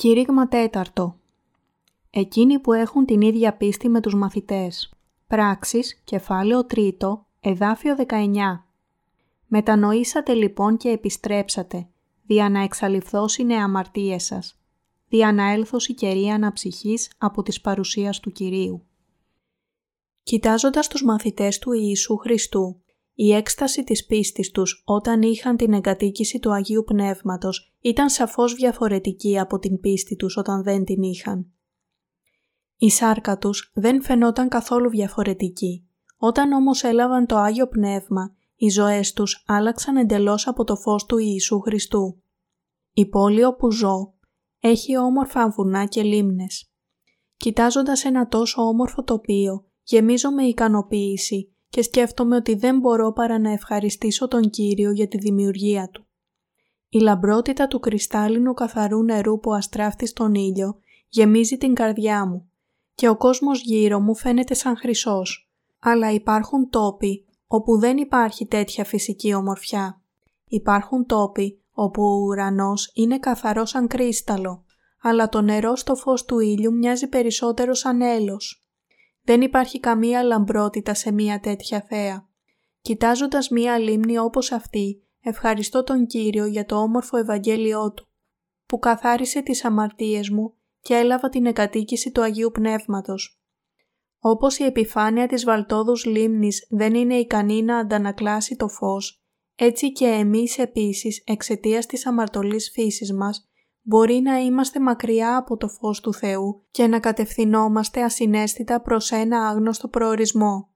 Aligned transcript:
Κήρυγμα 0.00 0.48
τέταρτο. 0.48 1.18
Εκείνοι 2.10 2.58
που 2.58 2.72
έχουν 2.72 3.04
την 3.04 3.20
ίδια 3.20 3.56
πίστη 3.56 3.88
με 3.88 4.00
τους 4.00 4.14
μαθητές. 4.14 4.92
Πράξεις, 5.26 6.00
κεφάλαιο 6.04 6.64
τρίτο, 6.64 7.26
εδάφιο 7.40 7.96
19. 8.08 8.64
Μετανοήσατε 9.46 10.34
λοιπόν 10.34 10.76
και 10.76 10.88
επιστρέψατε, 10.88 11.88
δια 12.26 12.48
να 12.48 12.62
εξαλειφθώσει 12.62 13.42
αμαρτίες 13.42 14.24
σας, 14.24 14.58
δια 15.08 15.32
να 15.32 15.52
έλθωση 15.52 15.94
κερία 15.94 16.34
αναψυχής 16.34 17.10
από 17.18 17.42
της 17.42 17.60
παρουσίας 17.60 18.20
του 18.20 18.32
Κυρίου. 18.32 18.86
Κοιτάζοντας 20.22 20.88
τους 20.88 21.04
μαθητές 21.04 21.58
του 21.58 21.72
Ιησού 21.72 22.16
Χριστού, 22.16 22.82
η 23.20 23.32
έκσταση 23.32 23.84
της 23.84 24.06
πίστης 24.06 24.50
τους 24.50 24.82
όταν 24.84 25.22
είχαν 25.22 25.56
την 25.56 25.72
εγκατοίκηση 25.72 26.38
του 26.38 26.52
Αγίου 26.52 26.84
Πνεύματος 26.84 27.74
ήταν 27.80 28.10
σαφώς 28.10 28.54
διαφορετική 28.54 29.38
από 29.38 29.58
την 29.58 29.80
πίστη 29.80 30.16
τους 30.16 30.36
όταν 30.36 30.62
δεν 30.62 30.84
την 30.84 31.02
είχαν. 31.02 31.46
Η 32.76 32.90
σάρκα 32.90 33.38
τους 33.38 33.72
δεν 33.74 34.02
φαινόταν 34.02 34.48
καθόλου 34.48 34.90
διαφορετική. 34.90 35.88
Όταν 36.16 36.52
όμως 36.52 36.82
έλαβαν 36.82 37.26
το 37.26 37.36
Άγιο 37.36 37.68
Πνεύμα, 37.68 38.34
οι 38.56 38.68
ζωές 38.68 39.12
τους 39.12 39.44
άλλαξαν 39.46 39.96
εντελώς 39.96 40.46
από 40.46 40.64
το 40.64 40.76
φως 40.76 41.04
του 41.04 41.18
Ιησού 41.18 41.60
Χριστού. 41.60 42.22
Η 42.92 43.06
πόλη 43.06 43.44
όπου 43.44 43.70
ζω 43.70 44.14
έχει 44.60 44.98
όμορφα 44.98 45.48
βουνά 45.48 45.84
και 45.84 46.02
λίμνες. 46.02 46.72
Κοιτάζοντας 47.36 48.04
ένα 48.04 48.28
τόσο 48.28 48.62
όμορφο 48.62 49.02
τοπίο, 49.02 49.64
γεμίζω 49.82 50.30
με 50.30 50.42
ικανοποίηση 50.42 51.52
και 51.68 51.82
σκέφτομαι 51.82 52.36
ότι 52.36 52.54
δεν 52.54 52.78
μπορώ 52.78 53.12
παρά 53.12 53.38
να 53.38 53.52
ευχαριστήσω 53.52 54.28
τον 54.28 54.50
Κύριο 54.50 54.90
για 54.90 55.08
τη 55.08 55.18
δημιουργία 55.18 55.88
Του. 55.92 56.06
Η 56.88 56.98
λαμπρότητα 56.98 57.66
του 57.66 57.80
κρυστάλλινου 57.80 58.54
καθαρού 58.54 59.02
νερού 59.02 59.40
που 59.40 59.52
αστράφτει 59.52 60.06
στον 60.06 60.34
ήλιο 60.34 60.78
γεμίζει 61.08 61.58
την 61.58 61.74
καρδιά 61.74 62.26
μου 62.26 62.50
και 62.94 63.08
ο 63.08 63.16
κόσμος 63.16 63.62
γύρω 63.62 64.00
μου 64.00 64.16
φαίνεται 64.16 64.54
σαν 64.54 64.76
χρυσός. 64.76 65.50
Αλλά 65.78 66.12
υπάρχουν 66.12 66.70
τόποι 66.70 67.24
όπου 67.46 67.78
δεν 67.78 67.96
υπάρχει 67.96 68.46
τέτοια 68.46 68.84
φυσική 68.84 69.34
ομορφιά. 69.34 70.02
Υπάρχουν 70.44 71.06
τόποι 71.06 71.62
όπου 71.72 72.02
ο 72.02 72.24
ουρανός 72.24 72.90
είναι 72.94 73.18
καθαρό 73.18 73.64
σαν 73.64 73.86
κρίσταλο, 73.86 74.64
αλλά 75.02 75.28
το 75.28 75.40
νερό 75.40 75.76
στο 75.76 75.94
φως 75.94 76.24
του 76.24 76.38
ήλιου 76.38 76.74
μοιάζει 76.74 77.08
περισσότερο 77.08 77.74
σαν 77.74 78.00
έλος. 78.00 78.67
Δεν 79.28 79.40
υπάρχει 79.40 79.80
καμία 79.80 80.22
λαμπρότητα 80.22 80.94
σε 80.94 81.12
μία 81.12 81.40
τέτοια 81.40 81.80
θέα. 81.88 82.28
Κοιτάζοντας 82.80 83.48
μία 83.48 83.78
λίμνη 83.78 84.18
όπως 84.18 84.52
αυτή, 84.52 85.02
ευχαριστώ 85.20 85.84
τον 85.84 86.06
Κύριο 86.06 86.46
για 86.46 86.64
το 86.64 86.76
όμορφο 86.76 87.16
Ευαγγέλιό 87.16 87.92
Του, 87.92 88.08
που 88.66 88.78
καθάρισε 88.78 89.42
τις 89.42 89.64
αμαρτίες 89.64 90.30
μου 90.30 90.54
και 90.80 90.94
έλαβα 90.94 91.28
την 91.28 91.46
εκατοίκηση 91.46 92.10
του 92.10 92.22
Αγίου 92.22 92.50
Πνεύματος. 92.50 93.40
Όπως 94.18 94.58
η 94.58 94.64
επιφάνεια 94.64 95.26
της 95.26 95.44
βαλτόδους 95.44 96.04
λίμνης 96.04 96.66
δεν 96.70 96.94
είναι 96.94 97.14
ικανή 97.14 97.62
να 97.62 97.78
αντανακλάσει 97.78 98.56
το 98.56 98.68
φως, 98.68 99.22
έτσι 99.54 99.92
και 99.92 100.06
εμείς 100.06 100.58
επίσης 100.58 101.22
εξαιτίας 101.26 101.86
της 101.86 102.06
αμαρτωλής 102.06 102.70
φύσης 102.70 103.12
μας 103.12 103.47
μπορεί 103.88 104.20
να 104.20 104.38
είμαστε 104.38 104.80
μακριά 104.80 105.36
από 105.36 105.56
το 105.56 105.68
φως 105.68 106.00
του 106.00 106.14
Θεού 106.14 106.66
και 106.70 106.86
να 106.86 107.00
κατευθυνόμαστε 107.00 108.02
ασυναίσθητα 108.02 108.80
προς 108.80 109.10
ένα 109.10 109.48
άγνωστο 109.48 109.88
προορισμό. 109.88 110.70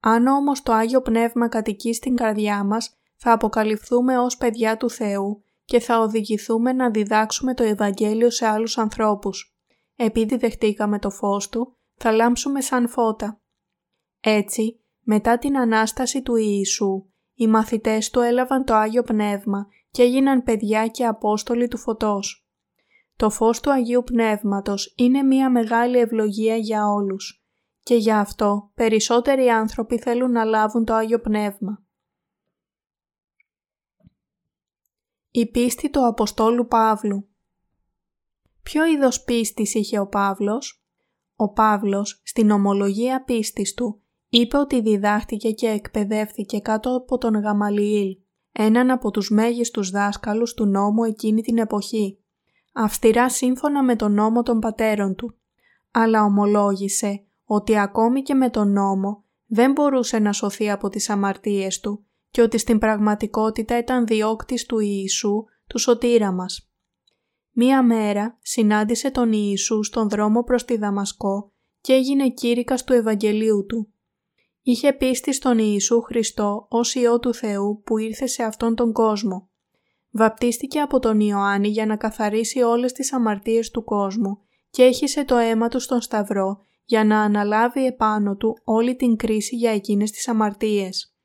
Αν 0.00 0.26
όμως 0.26 0.62
το 0.62 0.72
Άγιο 0.72 1.02
Πνεύμα 1.02 1.48
κατοικεί 1.48 1.94
στην 1.94 2.16
καρδιά 2.16 2.64
μας, 2.64 2.98
θα 3.16 3.32
αποκαλυφθούμε 3.32 4.18
ως 4.18 4.36
παιδιά 4.36 4.76
του 4.76 4.90
Θεού 4.90 5.42
και 5.64 5.80
θα 5.80 5.98
οδηγηθούμε 5.98 6.72
να 6.72 6.90
διδάξουμε 6.90 7.54
το 7.54 7.62
Ευαγγέλιο 7.62 8.30
σε 8.30 8.46
άλλους 8.46 8.78
ανθρώπους. 8.78 9.56
Επειδή 9.96 10.36
δεχτήκαμε 10.36 10.98
το 10.98 11.10
φως 11.10 11.48
Του, 11.48 11.76
θα 11.94 12.12
λάμψουμε 12.12 12.60
σαν 12.60 12.88
φώτα. 12.88 13.40
Έτσι, 14.20 14.80
μετά 15.00 15.38
την 15.38 15.58
Ανάσταση 15.58 16.22
του 16.22 16.36
Ιησού, 16.36 17.06
οι 17.38 17.46
μαθητές 17.46 18.10
Του 18.10 18.20
έλαβαν 18.20 18.64
το 18.64 18.74
Άγιο 18.74 19.02
Πνεύμα 19.02 19.66
και 19.90 20.02
έγιναν 20.02 20.42
παιδιά 20.42 20.86
και 20.86 21.06
Απόστολοι 21.06 21.68
του 21.68 21.78
Φωτός. 21.78 22.48
Το 23.16 23.30
φως 23.30 23.60
του 23.60 23.72
Αγίου 23.72 24.02
Πνεύματος 24.04 24.94
είναι 24.96 25.22
μία 25.22 25.50
μεγάλη 25.50 25.98
ευλογία 25.98 26.56
για 26.56 26.86
όλους 26.86 27.44
και 27.82 27.94
γι' 27.94 28.12
αυτό 28.12 28.70
περισσότεροι 28.74 29.48
άνθρωποι 29.48 29.98
θέλουν 29.98 30.30
να 30.30 30.44
λάβουν 30.44 30.84
το 30.84 30.94
Άγιο 30.94 31.20
Πνεύμα. 31.20 31.82
Η 35.30 35.50
πίστη 35.50 35.90
του 35.90 36.06
Αποστόλου 36.06 36.66
Παύλου 36.66 37.28
Ποιο 38.62 38.86
είδος 38.86 39.24
πίστης 39.24 39.74
είχε 39.74 39.98
ο 39.98 40.06
Παύλος; 40.06 40.84
Ο 41.36 41.52
Παύλος 41.52 42.20
στην 42.24 42.50
ομολογία 42.50 43.24
πίστης 43.24 43.74
του 43.74 44.02
είπε 44.28 44.56
ότι 44.56 44.80
διδάχτηκε 44.80 45.50
και 45.50 45.66
εκπαιδεύθηκε 45.66 46.58
κάτω 46.58 46.96
από 46.96 47.18
τον 47.18 47.40
Γαμαλιήλ 47.40 48.16
έναν 48.60 48.90
από 48.90 49.10
τους 49.10 49.30
μέγιστους 49.30 49.90
δάσκαλους 49.90 50.54
του 50.54 50.66
νόμου 50.66 51.04
εκείνη 51.04 51.42
την 51.42 51.58
εποχή, 51.58 52.18
αυστηρά 52.72 53.30
σύμφωνα 53.30 53.82
με 53.82 53.96
τον 53.96 54.12
νόμο 54.12 54.42
των 54.42 54.58
πατέρων 54.58 55.14
του, 55.14 55.34
αλλά 55.90 56.24
ομολόγησε 56.24 57.24
ότι 57.44 57.78
ακόμη 57.78 58.22
και 58.22 58.34
με 58.34 58.50
τον 58.50 58.72
νόμο 58.72 59.24
δεν 59.46 59.72
μπορούσε 59.72 60.18
να 60.18 60.32
σωθεί 60.32 60.70
από 60.70 60.88
τις 60.88 61.10
αμαρτίες 61.10 61.80
του 61.80 62.04
και 62.30 62.42
ότι 62.42 62.58
στην 62.58 62.78
πραγματικότητα 62.78 63.78
ήταν 63.78 64.06
διώκτης 64.06 64.66
του 64.66 64.78
Ιησού, 64.78 65.44
του 65.66 65.78
σωτήρα 65.78 66.32
μας. 66.32 66.70
Μία 67.50 67.82
μέρα 67.82 68.38
συνάντησε 68.42 69.10
τον 69.10 69.32
Ιησού 69.32 69.82
στον 69.82 70.08
δρόμο 70.08 70.42
προς 70.42 70.64
τη 70.64 70.76
Δαμασκό 70.76 71.52
και 71.80 71.92
έγινε 71.92 72.30
κήρυκας 72.30 72.84
του 72.84 72.92
Ευαγγελίου 72.92 73.66
του 73.66 73.92
είχε 74.70 74.92
πίστη 74.92 75.32
στον 75.32 75.58
Ιησού 75.58 76.00
Χριστό 76.00 76.66
ως 76.68 76.94
Υιό 76.94 77.18
του 77.18 77.34
Θεού 77.34 77.82
που 77.84 77.98
ήρθε 77.98 78.26
σε 78.26 78.42
αυτόν 78.42 78.74
τον 78.74 78.92
κόσμο. 78.92 79.48
Βαπτίστηκε 80.10 80.80
από 80.80 80.98
τον 80.98 81.20
Ιωάννη 81.20 81.68
για 81.68 81.86
να 81.86 81.96
καθαρίσει 81.96 82.60
όλες 82.60 82.92
τις 82.92 83.12
αμαρτίες 83.12 83.70
του 83.70 83.84
κόσμου 83.84 84.38
και 84.70 84.82
έχισε 84.82 85.24
το 85.24 85.36
αίμα 85.36 85.68
του 85.68 85.80
στον 85.80 86.00
Σταυρό 86.00 86.64
για 86.84 87.04
να 87.04 87.20
αναλάβει 87.20 87.86
επάνω 87.86 88.36
του 88.36 88.58
όλη 88.64 88.96
την 88.96 89.16
κρίση 89.16 89.56
για 89.56 89.70
εκείνες 89.70 90.10
τις 90.10 90.28
αμαρτίες. 90.28 91.16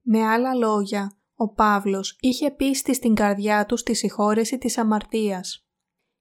Με 0.00 0.26
άλλα 0.26 0.54
λόγια, 0.54 1.16
ο 1.34 1.48
Παύλος 1.48 2.16
είχε 2.20 2.50
πίστη 2.50 2.94
στην 2.94 3.14
καρδιά 3.14 3.66
του 3.66 3.76
στη 3.76 3.94
συγχώρεση 3.94 4.58
της 4.58 4.78
αμαρτίας. 4.78 5.66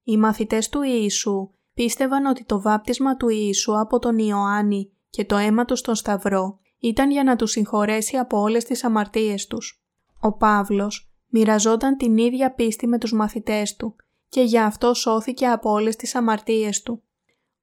Οι 0.04 0.18
μαθητές 0.18 0.70
του 0.70 0.82
Ιησού 0.82 1.50
πίστευαν 1.74 2.26
ότι 2.26 2.44
το 2.44 2.62
βάπτισμα 2.62 3.18
του 3.18 3.30
Ιησού 3.30 3.80
από 3.80 4.00
τον 4.00 4.18
Ιωάννη 4.18 4.92
και 5.10 5.26
το 5.26 5.36
αίμα 5.36 5.66
του 5.66 5.76
στον 5.76 5.96
Σταυρό 5.96 6.60
ήταν 6.80 7.12
για 7.12 7.24
να 7.24 7.36
τους 7.36 7.52
συγχωρέσει 7.52 8.18
από 8.18 8.40
όλες 8.40 8.64
τις 8.64 8.84
αμαρτίες 8.84 9.48
τους. 9.48 9.84
Ο 10.20 10.34
Παύλος 10.34 11.12
μοιραζόταν 11.28 11.98
την 11.98 12.18
ίδια 12.18 12.54
πίστη 12.54 12.88
με 12.88 12.98
τους 12.98 13.14
μαθητές 13.14 13.76
του 13.76 13.96
και 14.30 14.42
για 14.42 14.66
αυτό 14.66 14.94
σώθηκε 14.94 15.48
από 15.48 15.72
όλες 15.72 15.96
τις 15.96 16.16
αμαρτίες 16.16 16.82
του. 16.82 17.04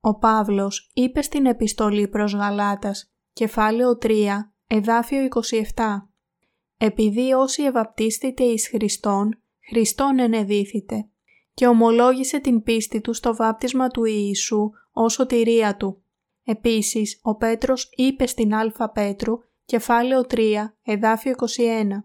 Ο 0.00 0.19
Παύλος 0.19 0.91
είπε 0.94 1.22
στην 1.22 1.47
επιστολή 1.47 2.09
προς 2.09 2.34
Γαλάτας, 2.34 3.12
κεφάλαιο 3.32 3.99
3, 4.03 4.53
εδάφιο 4.66 5.28
27 5.75 6.09
«Επειδή 6.77 7.33
όσοι 7.33 7.62
ευαπτίστητε 7.62 8.44
εις 8.44 8.69
Χριστόν, 8.69 9.38
Χριστόν 9.69 10.19
ενεδίθητε» 10.19 11.09
και 11.54 11.66
ομολόγησε 11.66 12.38
την 12.38 12.62
πίστη 12.62 13.00
του 13.00 13.12
στο 13.12 13.37
βάπτισμα 13.37 13.88
του 13.88 14.04
Ιησού 14.04 14.71
ως 14.93 15.12
σωτηρία 15.12 15.77
του. 15.77 16.03
Επίσης, 16.49 17.19
ο 17.23 17.37
Πέτρος 17.37 17.89
είπε 17.97 18.27
στην 18.27 18.54
Α 18.54 18.91
Πέτρου, 18.93 19.39
κεφάλαιο 19.65 20.27
3, 20.31 20.77
εδάφιο 20.83 21.31
21, 21.31 22.04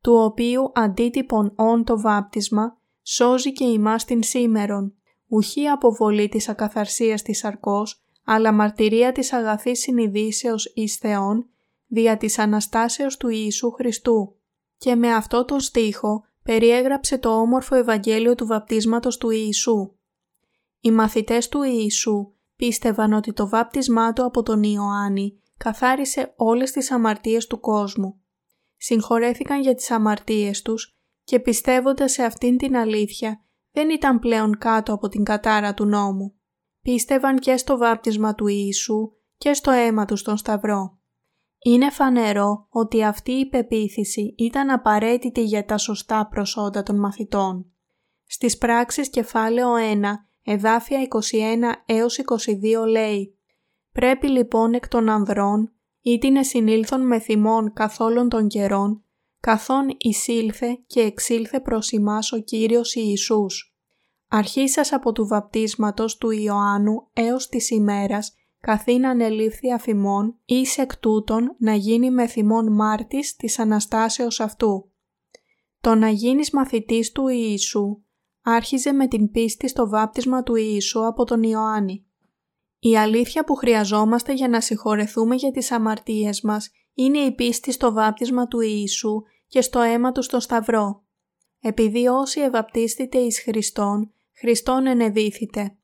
του 0.00 0.12
οποίου 0.14 0.72
αντίτυπον 0.74 1.52
όν 1.56 1.84
το 1.84 2.00
βάπτισμα, 2.00 2.78
σώζει 3.02 3.52
και 3.52 3.64
ημάς 3.64 4.04
την 4.04 4.22
σήμερον, 4.22 4.94
ουχή 5.26 5.66
αποβολή 5.66 6.28
της 6.28 6.48
ακαθαρσίας 6.48 7.22
της 7.22 7.44
αρκός, 7.44 8.04
αλλά 8.24 8.52
μαρτυρία 8.52 9.12
της 9.12 9.32
αγαθής 9.32 9.80
συνειδήσεως 9.80 10.72
εις 10.74 10.96
Θεόν, 10.96 11.46
δια 11.86 12.16
της 12.16 12.38
Αναστάσεως 12.38 13.16
του 13.16 13.28
Ιησού 13.28 13.70
Χριστού. 13.70 14.36
Και 14.78 14.94
με 14.94 15.14
αυτό 15.14 15.44
το 15.44 15.58
στίχο 15.58 16.24
περιέγραψε 16.42 17.18
το 17.18 17.40
όμορφο 17.40 17.74
Ευαγγέλιο 17.74 18.34
του 18.34 18.46
βαπτίσματος 18.46 19.16
του 19.16 19.30
Ιησού. 19.30 19.92
Οι 20.80 20.90
μαθητές 20.90 21.48
του 21.48 21.62
Ιησού 21.62 22.30
πίστευαν 22.56 23.12
ότι 23.12 23.32
το 23.32 23.48
βάπτισμά 23.48 24.12
του 24.12 24.24
από 24.24 24.42
τον 24.42 24.62
Ιωάννη 24.62 25.40
καθάρισε 25.56 26.32
όλες 26.36 26.70
τις 26.70 26.90
αμαρτίες 26.90 27.46
του 27.46 27.60
κόσμου. 27.60 28.20
Συγχωρέθηκαν 28.76 29.60
για 29.60 29.74
τις 29.74 29.90
αμαρτίες 29.90 30.62
τους 30.62 30.98
και 31.24 31.40
πιστεύοντας 31.40 32.12
σε 32.12 32.22
αυτήν 32.22 32.56
την 32.56 32.76
αλήθεια 32.76 33.44
δεν 33.72 33.90
ήταν 33.90 34.18
πλέον 34.18 34.58
κάτω 34.58 34.92
από 34.92 35.08
την 35.08 35.24
κατάρα 35.24 35.74
του 35.74 35.84
νόμου. 35.84 36.34
Πίστευαν 36.82 37.38
και 37.38 37.56
στο 37.56 37.76
βάπτισμα 37.76 38.34
του 38.34 38.46
Ιησού 38.46 39.12
και 39.36 39.52
στο 39.52 39.70
αίμα 39.70 40.04
τους 40.04 40.20
στον 40.20 40.36
Σταυρό. 40.36 40.98
Είναι 41.58 41.90
φανερό 41.90 42.66
ότι 42.70 43.04
αυτή 43.04 43.32
η 43.32 43.48
πεποίθηση 43.48 44.34
ήταν 44.38 44.70
απαραίτητη 44.70 45.42
για 45.44 45.64
τα 45.64 45.78
σωστά 45.78 46.26
προσόντα 46.26 46.82
των 46.82 46.98
μαθητών. 46.98 47.72
Στις 48.26 48.58
πράξεις 48.58 49.10
κεφάλαιο 49.10 49.74
1, 49.74 50.25
εδάφια 50.46 51.08
21 51.08 51.16
έως 51.86 52.18
22 52.82 52.86
λέει 52.88 53.38
«Πρέπει 53.92 54.28
λοιπόν 54.28 54.74
εκ 54.74 54.88
των 54.88 55.08
ανδρών, 55.08 55.70
ή 56.00 56.18
την 56.18 56.36
εσυνήλθον 56.36 57.06
με 57.06 57.20
θυμών 57.20 57.72
καθόλων 57.72 58.28
των 58.28 58.48
καιρών, 58.48 59.04
καθόν 59.40 59.94
εισήλθε 59.98 60.78
και 60.86 61.00
εξήλθε 61.00 61.60
προς 61.60 61.90
ημάς 61.90 62.32
ο 62.32 62.38
Κύριος 62.38 62.94
Ιησούς. 62.94 63.76
Αρχίσας 64.28 64.92
από 64.92 65.12
του 65.12 65.26
βαπτίσματος 65.26 66.16
του 66.16 66.30
Ιωάννου 66.30 67.08
έως 67.12 67.48
της 67.48 67.70
ημέρας, 67.70 68.34
καθήν 68.60 69.06
ανελήφθη 69.06 69.72
αφημών, 69.72 70.38
εις 70.44 70.78
εκ 70.78 70.96
τούτων 70.96 71.56
να 71.58 71.74
γίνει 71.74 72.10
με 72.10 72.26
θυμών 72.26 72.72
μάρτης 72.72 73.36
της 73.36 73.58
Αναστάσεως 73.58 74.40
αυτού. 74.40 74.90
Το 75.80 75.94
να 75.94 76.08
γίνεις 76.08 76.50
μαθητής 76.50 77.12
του 77.12 77.28
Ιησού 77.28 78.02
άρχιζε 78.48 78.92
με 78.92 79.06
την 79.08 79.30
πίστη 79.30 79.68
στο 79.68 79.88
βάπτισμα 79.88 80.42
του 80.42 80.54
Ιησού 80.54 81.06
από 81.06 81.24
τον 81.24 81.42
Ιωάννη. 81.42 82.06
Η 82.78 82.96
αλήθεια 82.96 83.44
που 83.44 83.54
χρειαζόμαστε 83.54 84.32
για 84.32 84.48
να 84.48 84.60
συγχωρεθούμε 84.60 85.34
για 85.34 85.50
τις 85.50 85.70
αμαρτίες 85.70 86.40
μας 86.40 86.70
είναι 86.94 87.18
η 87.18 87.32
πίστη 87.32 87.72
στο 87.72 87.92
βάπτισμα 87.92 88.48
του 88.48 88.60
Ιησού 88.60 89.22
και 89.46 89.60
στο 89.60 89.80
αίμα 89.80 90.12
του 90.12 90.22
στον 90.22 90.40
Σταυρό. 90.40 91.04
Επειδή 91.60 92.06
όσοι 92.06 92.40
ευαπτίστητε 92.40 93.18
εις 93.18 93.42
Χριστόν, 93.42 94.12
Χριστόν 94.32 94.86
ενεδίθητε. 94.86 95.76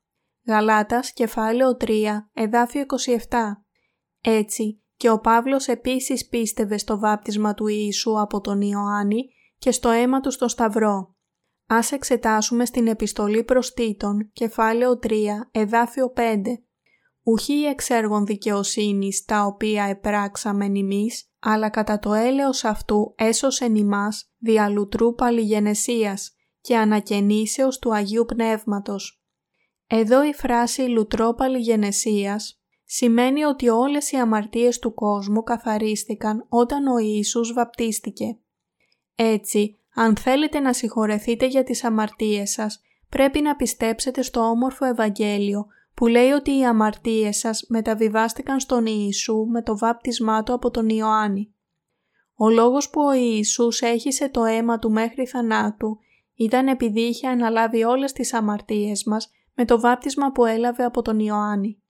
Γαλάτας, 0.47 1.13
κεφάλαιο 1.13 1.77
3, 1.79 2.29
εδάφιο 2.33 2.81
27. 2.81 3.17
Έτσι, 4.21 4.81
και 4.97 5.09
ο 5.09 5.19
Παύλος 5.19 5.67
επίσης 5.67 6.27
πίστευε 6.27 6.77
στο 6.77 6.99
βάπτισμα 6.99 7.53
του 7.53 7.67
Ιησού 7.67 8.19
από 8.19 8.41
τον 8.41 8.61
Ιωάννη 8.61 9.29
και 9.57 9.71
στο 9.71 9.89
αίμα 9.89 10.19
του 10.19 10.31
στο 10.31 10.47
Σταυρό. 10.47 11.12
Ας 11.75 11.91
εξετάσουμε 11.91 12.65
στην 12.65 12.87
επιστολή 12.87 13.43
προς 13.43 13.73
Τίτων, 13.73 14.29
κεφάλαιο 14.33 14.99
3, 14.99 15.49
εδάφιο 15.51 16.13
5. 16.15 16.41
Ουχή 17.23 17.63
εξέργων 17.63 18.25
δικαιοσύνης 18.25 19.25
τα 19.25 19.45
οποία 19.45 19.83
επράξαμεν 19.83 20.75
ημείς, 20.75 21.31
αλλά 21.39 21.69
κατά 21.69 21.99
το 21.99 22.13
έλεος 22.13 22.63
αυτού 22.63 23.13
έσωσεν 23.17 23.75
ημάς 23.75 24.31
δια 24.37 24.69
λουτρού 24.69 25.13
παλιγενεσίας 25.13 26.35
και 26.61 26.77
ανακαινήσεως 26.77 27.79
του 27.79 27.93
Αγίου 27.93 28.25
Πνεύματος. 28.25 29.23
Εδώ 29.87 30.23
η 30.23 30.33
φράση 30.33 30.81
λουτρό 30.81 31.33
παλιγενεσίας 31.33 32.61
σημαίνει 32.83 33.43
ότι 33.43 33.69
όλες 33.69 34.11
οι 34.11 34.17
αμαρτίες 34.17 34.79
του 34.79 34.93
κόσμου 34.93 35.43
καθαρίστηκαν 35.43 36.45
όταν 36.49 36.87
ο 36.87 36.97
Ιησούς 36.97 37.53
βαπτίστηκε. 37.53 38.37
Έτσι, 39.15 39.77
αν 39.93 40.15
θέλετε 40.15 40.59
να 40.59 40.73
συγχωρεθείτε 40.73 41.45
για 41.45 41.63
τις 41.63 41.83
αμαρτίες 41.83 42.51
σας, 42.51 42.81
πρέπει 43.09 43.41
να 43.41 43.55
πιστέψετε 43.55 44.21
στο 44.21 44.39
όμορφο 44.39 44.85
Ευαγγέλιο 44.85 45.65
που 45.93 46.07
λέει 46.07 46.29
ότι 46.29 46.57
οι 46.57 46.65
αμαρτίες 46.65 47.37
σας 47.37 47.65
μεταβιβάστηκαν 47.67 48.59
στον 48.59 48.85
Ιησού 48.85 49.45
με 49.45 49.61
το 49.61 49.77
βάπτισμά 49.77 50.43
του 50.43 50.53
από 50.53 50.71
τον 50.71 50.89
Ιωάννη. 50.89 51.53
Ο 52.35 52.49
λόγος 52.49 52.89
που 52.89 53.01
ο 53.01 53.13
Ιησούς 53.13 53.81
έχισε 53.81 54.29
το 54.29 54.43
αίμα 54.43 54.79
του 54.79 54.91
μέχρι 54.91 55.25
θανάτου 55.25 55.97
ήταν 56.35 56.67
επειδή 56.67 57.01
είχε 57.01 57.27
αναλάβει 57.27 57.83
όλες 57.83 58.11
τις 58.11 58.33
αμαρτίες 58.33 59.03
μας 59.03 59.29
με 59.53 59.65
το 59.65 59.79
βάπτισμα 59.79 60.31
που 60.31 60.45
έλαβε 60.45 60.83
από 60.83 61.01
τον 61.01 61.19
Ιωάννη. 61.19 61.81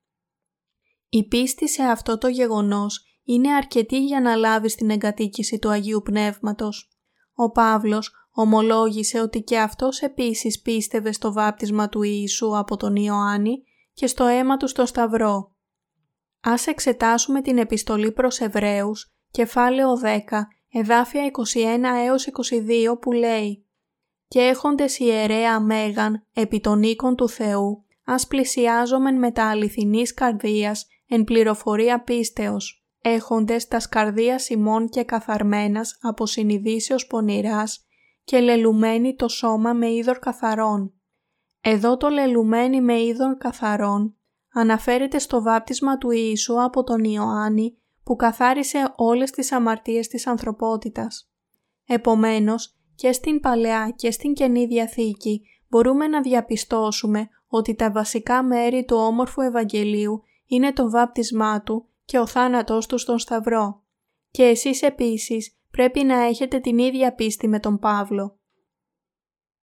Η 1.10 1.28
πίστη 1.28 1.70
σε 1.70 1.84
αυτό 1.84 2.18
το 2.18 2.28
γεγονός 2.28 3.06
είναι 3.24 3.54
αρκετή 3.54 4.06
για 4.06 4.22
να 4.22 4.36
λάβεις 4.36 4.76
την 4.76 4.90
εγκατοίκηση 4.90 5.60
του 5.60 5.70
Αγίου 5.70 6.02
Πνεύματος. 6.04 6.93
Ο 7.34 7.52
Παύλος 7.52 8.12
ομολόγησε 8.32 9.20
ότι 9.20 9.42
και 9.42 9.60
αυτός 9.60 10.02
επίσης 10.02 10.62
πίστευε 10.62 11.12
στο 11.12 11.34
βάπτισμα 11.34 11.90
του 11.90 12.02
Ιησού 12.02 12.58
από 12.58 12.78
τον 12.78 12.96
Ιωάννη 12.96 13.64
και 13.94 14.08
στο 14.08 14.26
αίμα 14.26 14.58
του 14.58 14.68
στο 14.68 14.86
Σταυρό. 14.86 15.56
Ας 16.42 16.68
εξετάσουμε 16.68 17.42
την 17.42 17.58
επιστολή 17.58 18.12
προς 18.12 18.40
Εβραίους, 18.40 19.14
κεφάλαιο 19.32 20.00
10, 20.04 20.48
εδάφια 20.72 21.26
21 21.26 22.06
έως 22.06 22.26
22 22.26 23.00
που 23.02 23.12
λέει 23.12 23.66
«Και 24.28 24.40
έχοντες 24.40 25.00
ιερέα 25.00 25.60
μέγαν 25.60 26.28
επί 26.34 26.60
των 26.60 26.84
οίκων 26.84 27.16
του 27.16 27.30
Θεού, 27.30 27.86
ας 28.06 28.28
πλησιάζομεν 28.28 29.18
με 29.18 29.32
τα 29.32 29.50
αληθινής 29.50 30.14
καρδίας 30.14 30.88
εν 31.08 31.24
πληροφορία 31.24 32.04
πίστεως, 32.04 32.83
έχοντες 33.06 33.68
τα 33.68 33.82
καρδίας 33.90 34.50
ημών 34.50 34.90
και 34.90 35.04
καθαρμένας 35.04 35.98
από 36.02 36.26
συνειδήσεως 36.26 37.08
πονηράς 37.08 37.86
και 38.24 38.40
λελουμένοι 38.40 39.16
το 39.16 39.28
σώμα 39.28 39.74
με 39.74 39.92
είδωρ 39.92 40.20
καθαρών. 40.20 40.94
Εδώ 41.62 41.98
το 41.98 42.10
λελουμένοι 42.10 42.82
με 42.82 43.02
είδων 43.02 43.38
καθαρών 43.38 44.16
αναφέρεται 44.54 45.20
στο 45.20 45.42
βάπτισμα 45.42 45.98
του 45.98 46.12
Ιησού 46.12 46.64
από 46.64 46.84
τον 46.84 47.04
Ιωάννη 47.04 47.78
που 48.04 48.16
καθάρισε 48.16 48.94
όλες 48.96 49.32
τις 49.32 49.52
αμαρτίες 49.52 50.08
της 50.08 50.28
ανθρωπότητας. 50.28 51.32
Επομένως, 51.86 52.78
και 52.96 53.12
στην 53.12 53.40
Παλαιά 53.40 53.94
και 53.96 54.12
στην 54.12 54.34
Καινή 54.34 54.66
Διαθήκη 54.66 55.42
μπορούμε 55.68 56.08
να 56.08 56.22
διαπιστώσουμε 56.22 57.30
ότι 57.48 57.76
τα 57.76 57.92
βασικά 57.92 58.44
μέρη 58.44 58.86
του 58.86 58.98
όμορφου 58.98 59.42
Ευαγγελίου 59.42 60.24
είναι 60.46 60.74
το 60.74 60.90
βάπτισμά 60.90 61.62
του 61.62 61.88
και 62.06 62.20
ο 62.20 62.28
θάνατός 62.28 62.86
του 62.86 62.98
στον 62.98 63.20
Σταυρό. 63.20 63.84
Και 64.32 64.44
εσείς 64.44 64.82
επίσης 64.82 65.58
πρέπει 65.72 66.04
να 66.04 66.22
έχετε 66.22 66.60
την 66.60 66.78
ίδια 66.78 67.14
πίστη 67.14 67.48
με 67.48 67.60
τον 67.60 67.80
Παύλο. 67.80 68.40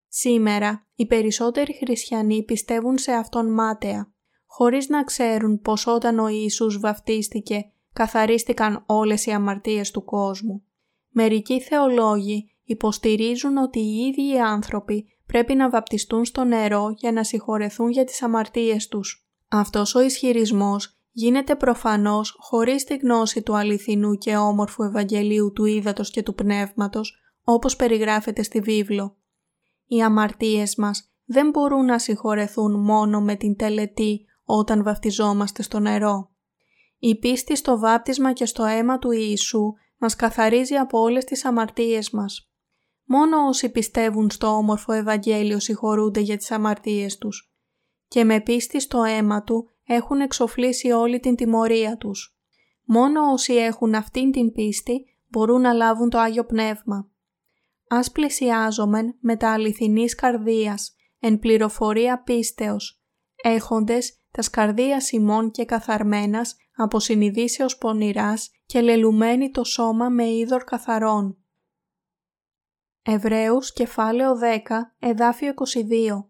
Σήμερα, 0.07 0.88
οι 0.95 1.06
περισσότεροι 1.06 1.74
χριστιανοί 1.74 2.44
πιστεύουν 2.44 2.97
σε 2.97 3.12
Αυτόν 3.12 3.53
μάταια, 3.53 4.13
χωρίς 4.45 4.89
να 4.89 5.03
ξέρουν 5.03 5.62
πως 5.62 5.88
όταν 5.88 6.19
ο 6.19 6.27
Ιησούς 6.27 6.80
βαφτίστηκε, 6.80 7.71
καθαρίστηκαν 7.94 8.83
όλες 8.88 9.25
οι 9.25 9.31
αμαρτίες 9.31 9.91
του 9.91 10.03
κόσμου. 10.03 10.63
Μερικοί 11.09 11.62
θεολόγοι 11.62 12.56
υποστηρίζουν 12.63 13.57
ότι 13.57 13.80
οι 13.80 14.06
ίδιοι 14.07 14.33
οι 14.33 14.39
άνθρωποι 14.39 15.06
πρέπει 15.25 15.56
να 15.56 15.69
βαπτιστούν 15.69 16.25
στο 16.25 16.44
νερό 16.44 16.94
για 16.97 17.12
να 17.12 17.24
συγχωρεθούν 17.24 17.89
για 17.89 18.03
τις 18.03 18.21
αμαρτίες 18.21 18.88
τους. 18.88 19.27
Αυτός 19.47 19.95
ο 19.95 20.00
ισχυρισμός 20.00 20.99
γίνεται 21.11 21.56
προφανώς 21.56 22.35
χωρίς 22.39 22.83
τη 22.83 22.95
γνώση 22.95 23.41
του 23.41 23.57
αληθινού 23.57 24.13
και 24.13 24.36
όμορφου 24.36 24.84
Ευαγγελίου 24.84 25.51
του 25.51 25.65
Ήδατος 25.65 26.10
και 26.10 26.24
του 26.24 26.36
Πνεύματος, 26.36 27.17
όπως 27.43 27.75
περιγράφεται 27.75 28.43
στη 28.43 28.60
βίβλο. 28.60 29.17
Οι 29.86 30.01
αμαρτίες 30.01 30.75
μας 30.75 31.12
δεν 31.25 31.50
μπορούν 31.50 31.86
να 31.86 32.00
συγχωρεθούν 32.00 32.84
μόνο 32.84 33.22
με 33.22 33.36
την 33.36 33.55
τελετή 33.55 34.25
όταν 34.43 34.84
βαφτιζόμαστε 34.84 35.62
στο 35.62 35.79
νερό. 35.79 36.31
Η 36.98 37.15
πίστη 37.19 37.55
στο 37.55 37.79
βάπτισμα 37.79 38.34
και 38.34 38.45
στο 38.45 38.63
αίμα 38.63 39.00
του 39.00 39.12
Ιησού 39.12 39.74
μας 39.98 40.15
καθαρίζει 40.15 40.75
από 40.75 41.00
όλες 41.00 41.25
τις 41.25 41.45
αμαρτίες 41.45 42.10
μας. 42.10 42.51
Μόνο 43.03 43.48
όσοι 43.48 43.69
πιστεύουν 43.69 44.29
στο 44.29 44.48
όμορφο 44.48 44.91
Ευαγγέλιο 44.91 45.60
συγχωρούνται 45.60 46.19
για 46.19 46.38
τις 46.38 46.51
αμαρτίες 46.51 47.17
τους 47.17 47.53
και 48.07 48.24
με 48.24 48.41
πίστη 48.41 48.81
στο 48.81 49.03
αίμα 49.03 49.43
Του 49.43 49.69
έχουν 49.91 50.19
εξοφλήσει 50.22 50.91
όλη 50.91 51.19
την 51.19 51.36
τιμωρία 51.36 51.98
τους. 51.98 52.38
Μόνο 52.84 53.31
όσοι 53.31 53.53
έχουν 53.53 53.96
αυτήν 53.96 54.31
την 54.31 54.51
πίστη 54.51 55.05
μπορούν 55.27 55.62
να 55.62 55.74
λάβουν 55.74 56.10
το 56.10 56.17
Άγιο 56.17 56.46
Πνεύμα. 56.46 57.10
Ας 57.89 58.12
πλησιάζομεν 58.12 59.17
με 59.19 59.36
τα 59.36 59.51
αληθινής 59.51 60.15
καρδίας, 60.15 60.96
εν 61.19 61.39
πληροφορία 61.39 62.24
πίστεως, 62.24 63.03
έχοντες 63.36 64.24
τα 64.31 64.41
σκαρδίας 64.41 65.12
ημών 65.12 65.51
και 65.51 65.65
καθαρμένας 65.65 66.55
από 66.75 67.00
συνειδήσεως 67.00 67.77
πονηράς 67.77 68.51
και 68.65 68.81
λελουμένη 68.81 69.51
το 69.51 69.63
σώμα 69.63 70.10
με 70.10 70.29
είδωρ 70.29 70.63
καθαρών. 70.63 71.38
Εβραίους 73.01 73.74
κεφάλαιο 73.74 74.36
10, 74.36 74.96
εδάφιο 75.00 75.53
22 75.53 76.29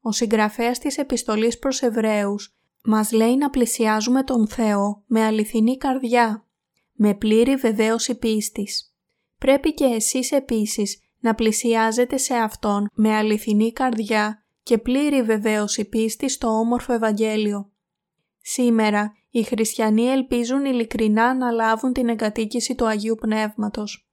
Ο 0.00 0.12
συγγραφέας 0.12 0.78
της 0.78 0.98
επιστολής 0.98 1.58
προς 1.58 1.82
Εβραίους 1.82 2.56
μας 2.84 3.12
λέει 3.12 3.36
να 3.36 3.50
πλησιάζουμε 3.50 4.22
τον 4.22 4.48
Θεό 4.48 5.02
με 5.06 5.24
αληθινή 5.24 5.76
καρδιά, 5.76 6.46
με 6.92 7.14
πλήρη 7.14 7.56
βεβαίωση 7.56 8.18
πίστης. 8.18 8.94
Πρέπει 9.38 9.74
και 9.74 9.84
εσείς 9.84 10.32
επίσης 10.32 11.00
να 11.20 11.34
πλησιάζετε 11.34 12.16
σε 12.16 12.34
Αυτόν 12.34 12.88
με 12.94 13.14
αληθινή 13.14 13.72
καρδιά 13.72 14.44
και 14.62 14.78
πλήρη 14.78 15.22
βεβαίωση 15.22 15.84
πίστη 15.84 16.28
στο 16.28 16.48
όμορφο 16.48 16.92
Ευαγγέλιο. 16.92 17.70
Σήμερα 18.38 19.12
οι 19.30 19.42
χριστιανοί 19.42 20.02
ελπίζουν 20.02 20.64
ειλικρινά 20.64 21.34
να 21.34 21.50
λάβουν 21.50 21.92
την 21.92 22.08
εγκατοίκηση 22.08 22.74
του 22.74 22.86
Αγίου 22.86 23.14
Πνεύματος. 23.20 24.08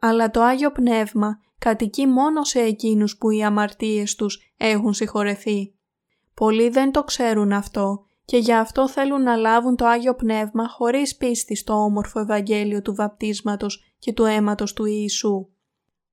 Αλλά 0.00 0.30
το 0.30 0.42
Άγιο 0.42 0.72
Πνεύμα 0.72 1.40
κατοικεί 1.58 2.06
μόνο 2.06 2.44
σε 2.44 2.60
εκείνους 2.60 3.16
που 3.16 3.30
οι 3.30 3.44
αμαρτίες 3.44 4.14
τους 4.14 4.52
έχουν 4.56 4.94
συγχωρεθεί. 4.94 5.75
Πολλοί 6.36 6.68
δεν 6.68 6.92
το 6.92 7.04
ξέρουν 7.04 7.52
αυτό 7.52 8.04
και 8.24 8.36
γι' 8.36 8.54
αυτό 8.54 8.88
θέλουν 8.88 9.22
να 9.22 9.36
λάβουν 9.36 9.76
το 9.76 9.86
Άγιο 9.86 10.14
Πνεύμα 10.14 10.68
χωρίς 10.68 11.16
πίστη 11.16 11.56
στο 11.56 11.72
όμορφο 11.72 12.20
Ευαγγέλιο 12.20 12.82
του 12.82 12.94
βαπτίσματος 12.94 13.94
και 13.98 14.12
του 14.12 14.24
αίματος 14.24 14.72
του 14.72 14.84
Ιησού. 14.84 15.46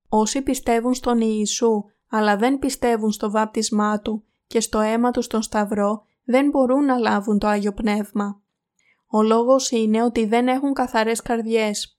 Όσοι 0.09 0.41
πιστεύουν 0.41 0.93
στον 0.93 1.21
Ιησού 1.21 1.83
αλλά 2.09 2.37
δεν 2.37 2.59
πιστεύουν 2.59 3.11
στο 3.11 3.31
βάπτισμά 3.31 3.99
Του 3.99 4.23
και 4.47 4.59
στο 4.59 4.79
αίμα 4.79 5.11
Τους 5.11 5.25
στον 5.25 5.41
Σταυρό, 5.41 6.05
δεν 6.23 6.49
μπορούν 6.49 6.85
να 6.85 6.97
λάβουν 6.97 7.39
το 7.39 7.47
Άγιο 7.47 7.73
Πνεύμα. 7.73 8.41
Ο 9.07 9.21
λόγος 9.21 9.71
είναι 9.71 10.03
ότι 10.03 10.25
δεν 10.25 10.47
έχουν 10.47 10.73
καθαρές 10.73 11.21
καρδιές. 11.21 11.97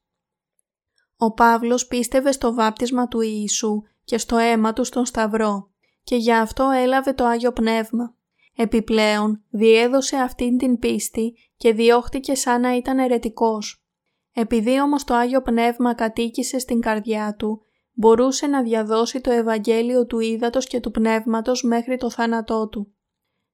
Ο 1.17 1.33
Παύλος 1.33 1.87
πίστευε 1.87 2.33
στο 2.33 2.55
βάπτισμα 2.55 3.09
του 3.09 3.21
Ιησού 3.21 3.83
και 4.05 4.19
στο 4.19 4.37
αίμα 4.37 4.73
Του 4.73 4.85
στον 4.85 5.07
Σταυρό 5.07 5.74
και 6.05 6.17
γι' 6.17 6.33
αυτό 6.33 6.71
έλαβε 6.71 7.13
το 7.13 7.25
Άγιο 7.25 7.53
Πνεύμα. 7.53 8.15
Επιπλέον, 8.57 9.43
διέδωσε 9.51 10.17
αυτήν 10.17 10.59
την 10.59 10.79
πίστη 10.79 11.37
και 11.57 11.73
διώχτηκε 11.73 12.35
σαν 12.35 12.61
να 12.61 12.77
ήταν 12.77 12.99
ερετικός. 12.99 13.85
Επειδή 14.33 14.81
όμως 14.81 15.05
το 15.05 15.15
Άγιο 15.15 15.43
Πνεύμα 15.43 15.95
κατοίκησε 15.95 16.59
στην 16.59 16.81
καρδιά 16.81 17.35
του, 17.39 17.61
μπορούσε 17.93 18.47
να 18.47 18.63
διαδώσει 18.63 19.21
το 19.21 19.31
Ευαγγέλιο 19.31 20.07
του 20.07 20.21
Ήδατος 20.21 20.67
και 20.67 20.81
του 20.81 20.91
Πνεύματος 20.91 21.63
μέχρι 21.63 21.97
το 21.97 22.11
θάνατό 22.11 22.69
του. 22.69 22.95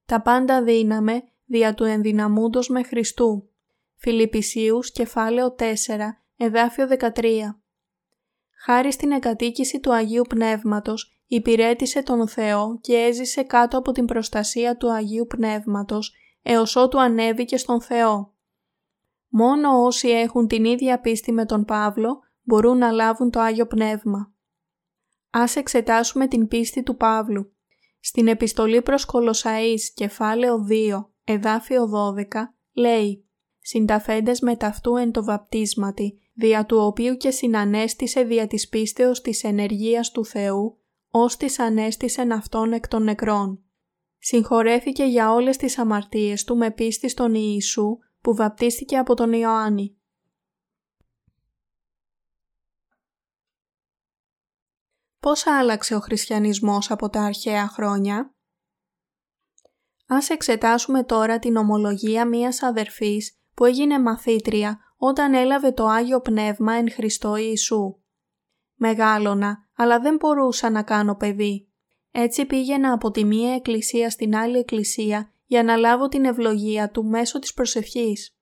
Τα 0.07 0.23
πάντα 0.23 0.63
δύναμε 0.63 1.23
δια 1.45 1.75
του 1.75 1.85
ενδυναμούντος 1.85 2.69
με 2.69 2.83
Χριστού. 2.83 3.49
Φιλιππισίους 3.97 4.93
κεφάλαιο 4.93 5.55
4, 5.59 5.65
εδάφιο 6.37 6.87
13. 6.87 7.61
Χάρη 8.65 8.93
στην 8.93 9.13
εκατοίκηση 9.13 9.81
του 9.81 9.93
Αγίου 9.93 10.25
Πνεύματος, 10.29 11.20
υπηρέτησε 11.31 12.03
τον 12.03 12.29
Θεό 12.29 12.79
και 12.81 12.97
έζησε 12.97 13.43
κάτω 13.43 13.79
από 13.79 13.93
την 13.93 14.05
προστασία 14.05 14.77
του 14.77 14.93
Αγίου 14.93 15.27
Πνεύματος, 15.27 16.15
έως 16.43 16.77
ότου 16.77 17.01
ανέβηκε 17.01 17.57
στον 17.57 17.81
Θεό. 17.81 18.35
Μόνο 19.29 19.83
όσοι 19.85 20.09
έχουν 20.09 20.47
την 20.47 20.65
ίδια 20.65 21.01
πίστη 21.01 21.33
με 21.33 21.47
τον 21.47 21.65
Παύλο 21.65 22.19
μπορούν 22.43 22.79
να 22.79 22.91
λάβουν 22.91 23.31
το 23.31 23.41
Άγιο 23.41 23.67
Πνεύμα. 23.67 24.33
Ας 25.31 25.57
εξετάσουμε 25.57 26.27
την 26.27 26.49
πίστη 26.49 26.83
του 26.83 26.97
Παύλου. 26.97 27.53
Στην 28.01 28.29
επιστολή 28.29 28.83
προς 28.83 29.07
Κολοσαΐς, 29.13 29.81
κεφάλαιο 29.95 30.67
2, 30.69 31.11
εδάφιο 31.25 31.85
12, 31.85 32.55
λέει 32.73 33.29
«Συνταφέντες 33.59 34.41
με 34.41 34.57
ταυτού 34.57 34.97
εν 34.97 35.13
το 35.13 35.25
βαπτίσματι, 35.25 36.19
δια 36.35 36.67
του 36.67 36.77
οποίου 36.79 37.17
και 37.17 37.31
συνανέστησε 37.31 38.23
δια 38.23 38.47
της 38.47 38.69
πίστεως 38.69 39.21
της 39.21 39.45
ενεργείας 39.45 40.11
του 40.11 40.25
Θεού, 40.25 40.80
ως 41.11 41.37
της 41.37 41.59
ανέστησεν 41.59 42.33
αυτόν 42.33 42.73
εκ 42.73 42.89
των 42.89 43.03
νεκρών. 43.03 43.65
Συγχωρέθηκε 44.19 45.05
για 45.05 45.33
όλες 45.33 45.57
τις 45.57 45.79
αμαρτίες 45.79 46.45
του 46.45 46.57
με 46.57 46.71
πίστη 46.71 47.09
στον 47.09 47.35
Ιησού 47.35 47.99
που 48.21 48.35
βαπτίστηκε 48.35 48.99
από 48.99 49.15
τον 49.15 49.33
Ιωάννη. 49.33 49.95
Πώς 55.21 55.47
άλλαξε 55.47 55.95
ο 55.95 56.01
χριστιανισμός 56.01 56.91
από 56.91 57.09
τα 57.09 57.23
αρχαία 57.23 57.69
χρόνια; 57.69 58.35
Ας 60.13 60.31
εξετάσουμε 60.31 61.05
τώρα 61.05 61.39
την 61.39 61.57
ομολογία 61.57 62.27
μίας 62.27 62.63
αδερφής 62.63 63.39
που 63.55 63.65
έγινε 63.65 64.01
μαθήτρια 64.01 64.79
όταν 64.97 65.35
έλαβε 65.35 65.73
το 65.73 65.87
Άγιο 65.87 66.21
Πνεύμα 66.21 66.73
εν 66.73 66.91
Χριστώ 66.91 67.37
Ιησού. 67.37 68.01
Μεγάλωνα, 68.75 69.69
αλλά 69.81 70.01
δεν 70.01 70.17
μπορούσα 70.17 70.71
να 70.71 70.83
κάνω 70.83 71.15
παιδί. 71.15 71.69
Έτσι 72.11 72.47
πήγαινα 72.47 72.93
από 72.93 73.11
τη 73.11 73.25
μία 73.25 73.55
εκκλησία 73.55 74.11
στην 74.11 74.37
άλλη 74.37 74.59
εκκλησία 74.59 75.33
για 75.47 75.63
να 75.63 75.77
λάβω 75.77 76.09
την 76.09 76.25
ευλογία 76.25 76.91
του 76.91 77.05
μέσω 77.05 77.39
της 77.39 77.55
προσευχής. 77.55 78.37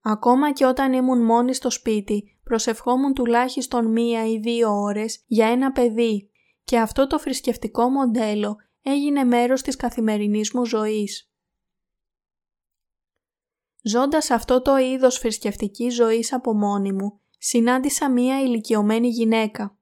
Ακόμα 0.00 0.52
και 0.52 0.66
όταν 0.66 0.92
ήμουν 0.92 1.24
μόνη 1.24 1.54
στο 1.54 1.70
σπίτι, 1.70 2.38
προσευχόμουν 2.44 3.14
τουλάχιστον 3.14 3.86
μία 3.92 4.26
ή 4.26 4.38
δύο 4.38 4.70
ώρες 4.70 5.24
για 5.26 5.46
ένα 5.46 5.72
παιδί 5.72 6.30
και 6.64 6.78
αυτό 6.78 7.06
το 7.06 7.18
θρησκευτικό 7.18 7.88
μοντέλο 7.88 8.56
έγινε 8.82 9.24
μέρος 9.24 9.62
της 9.62 9.76
καθημερινής 9.76 10.52
μου 10.52 10.66
ζωής. 10.66 11.32
Ζώντας 13.82 14.30
αυτό 14.30 14.62
το 14.62 14.76
είδος 14.76 15.18
θρησκευτική 15.18 15.88
ζωής 15.88 16.32
από 16.32 16.54
μόνη 16.54 16.92
μου, 16.92 17.20
συνάντησα 17.38 18.10
μία 18.10 18.40
ηλικιωμένη 18.40 19.08
γυναίκα. 19.08 19.79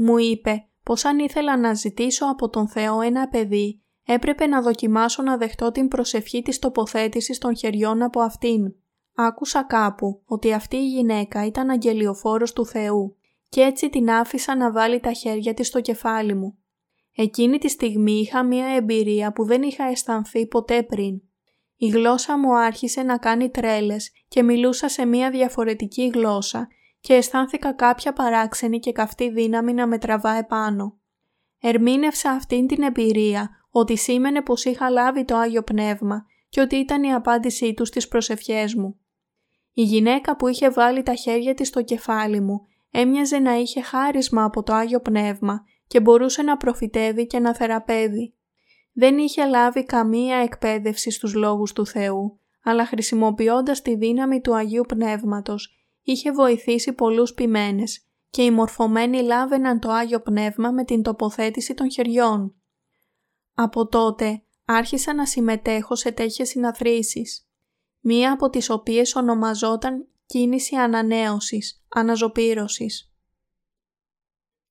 Μου 0.00 0.18
είπε 0.18 0.68
πως 0.82 1.04
αν 1.04 1.18
ήθελα 1.18 1.56
να 1.56 1.74
ζητήσω 1.74 2.26
από 2.26 2.48
τον 2.48 2.68
Θεό 2.68 3.00
ένα 3.00 3.28
παιδί, 3.28 3.82
έπρεπε 4.04 4.46
να 4.46 4.62
δοκιμάσω 4.62 5.22
να 5.22 5.36
δεχτώ 5.36 5.70
την 5.70 5.88
προσευχή 5.88 6.42
της 6.42 6.58
τοποθέτησης 6.58 7.38
των 7.38 7.56
χεριών 7.56 8.02
από 8.02 8.20
αυτήν. 8.20 8.74
Άκουσα 9.14 9.62
κάπου 9.62 10.22
ότι 10.26 10.52
αυτή 10.52 10.76
η 10.76 10.88
γυναίκα 10.88 11.46
ήταν 11.46 11.70
αγγελιοφόρος 11.70 12.52
του 12.52 12.66
Θεού 12.66 13.16
και 13.48 13.60
έτσι 13.60 13.90
την 13.90 14.10
άφησα 14.10 14.56
να 14.56 14.72
βάλει 14.72 15.00
τα 15.00 15.12
χέρια 15.12 15.54
της 15.54 15.66
στο 15.66 15.80
κεφάλι 15.80 16.34
μου. 16.34 16.58
Εκείνη 17.14 17.58
τη 17.58 17.68
στιγμή 17.68 18.12
είχα 18.12 18.42
μία 18.44 18.66
εμπειρία 18.66 19.32
που 19.32 19.44
δεν 19.44 19.62
είχα 19.62 19.84
αισθανθεί 19.84 20.46
ποτέ 20.46 20.82
πριν. 20.82 21.20
Η 21.76 21.88
γλώσσα 21.88 22.38
μου 22.38 22.56
άρχισε 22.56 23.02
να 23.02 23.18
κάνει 23.18 23.50
τρέλες 23.50 24.10
και 24.28 24.42
μιλούσα 24.42 24.88
σε 24.88 25.04
μία 25.04 25.30
διαφορετική 25.30 26.10
γλώσσα 26.14 26.68
και 27.00 27.14
αισθάνθηκα 27.14 27.72
κάποια 27.72 28.12
παράξενη 28.12 28.78
και 28.78 28.92
καυτή 28.92 29.30
δύναμη 29.30 29.72
να 29.72 29.86
με 29.86 29.98
τραβά 29.98 30.32
επάνω. 30.32 30.98
Ερμήνευσα 31.60 32.30
αυτήν 32.30 32.66
την 32.66 32.82
εμπειρία 32.82 33.50
ότι 33.70 33.96
σήμαινε 33.96 34.42
πως 34.42 34.64
είχα 34.64 34.90
λάβει 34.90 35.24
το 35.24 35.36
Άγιο 35.36 35.62
Πνεύμα 35.62 36.26
και 36.48 36.60
ότι 36.60 36.76
ήταν 36.76 37.02
η 37.02 37.14
απάντησή 37.14 37.74
του 37.74 37.84
στις 37.84 38.08
προσευχές 38.08 38.74
μου. 38.74 38.98
Η 39.72 39.82
γυναίκα 39.82 40.36
που 40.36 40.48
είχε 40.48 40.70
βάλει 40.70 41.02
τα 41.02 41.14
χέρια 41.14 41.54
της 41.54 41.68
στο 41.68 41.82
κεφάλι 41.82 42.40
μου 42.40 42.60
έμοιαζε 42.90 43.38
να 43.38 43.54
είχε 43.54 43.80
χάρισμα 43.80 44.44
από 44.44 44.62
το 44.62 44.72
Άγιο 44.72 45.00
Πνεύμα 45.00 45.64
και 45.86 46.00
μπορούσε 46.00 46.42
να 46.42 46.56
προφητεύει 46.56 47.26
και 47.26 47.38
να 47.38 47.54
θεραπεύει. 47.54 48.34
Δεν 48.92 49.18
είχε 49.18 49.44
λάβει 49.46 49.84
καμία 49.84 50.36
εκπαίδευση 50.36 51.10
στους 51.10 51.34
λόγους 51.34 51.72
του 51.72 51.86
Θεού, 51.86 52.40
αλλά 52.62 52.86
χρησιμοποιώντας 52.86 53.82
τη 53.82 53.96
δύναμη 53.96 54.40
του 54.40 54.54
Αγίου 54.54 54.84
Πνεύματος 54.88 55.77
είχε 56.12 56.32
βοηθήσει 56.32 56.92
πολλούς 56.92 57.34
ποιμένες 57.34 58.06
και 58.30 58.42
οι 58.42 58.50
μορφωμένοι 58.50 59.22
λάβαιναν 59.22 59.80
το 59.80 59.90
Άγιο 59.90 60.20
Πνεύμα 60.20 60.70
με 60.70 60.84
την 60.84 61.02
τοποθέτηση 61.02 61.74
των 61.74 61.90
χεριών. 61.90 62.54
Από 63.54 63.86
τότε 63.86 64.42
άρχισα 64.64 65.14
να 65.14 65.26
συμμετέχω 65.26 65.94
σε 65.94 66.10
τέτοιες 66.10 66.48
συναθρήσεις, 66.48 67.48
μία 68.00 68.32
από 68.32 68.50
τις 68.50 68.70
οποίες 68.70 69.14
ονομαζόταν 69.14 70.06
κίνηση 70.26 70.76
ανανέωσης, 70.76 71.84
αναζωπήρωσης. 71.88 73.12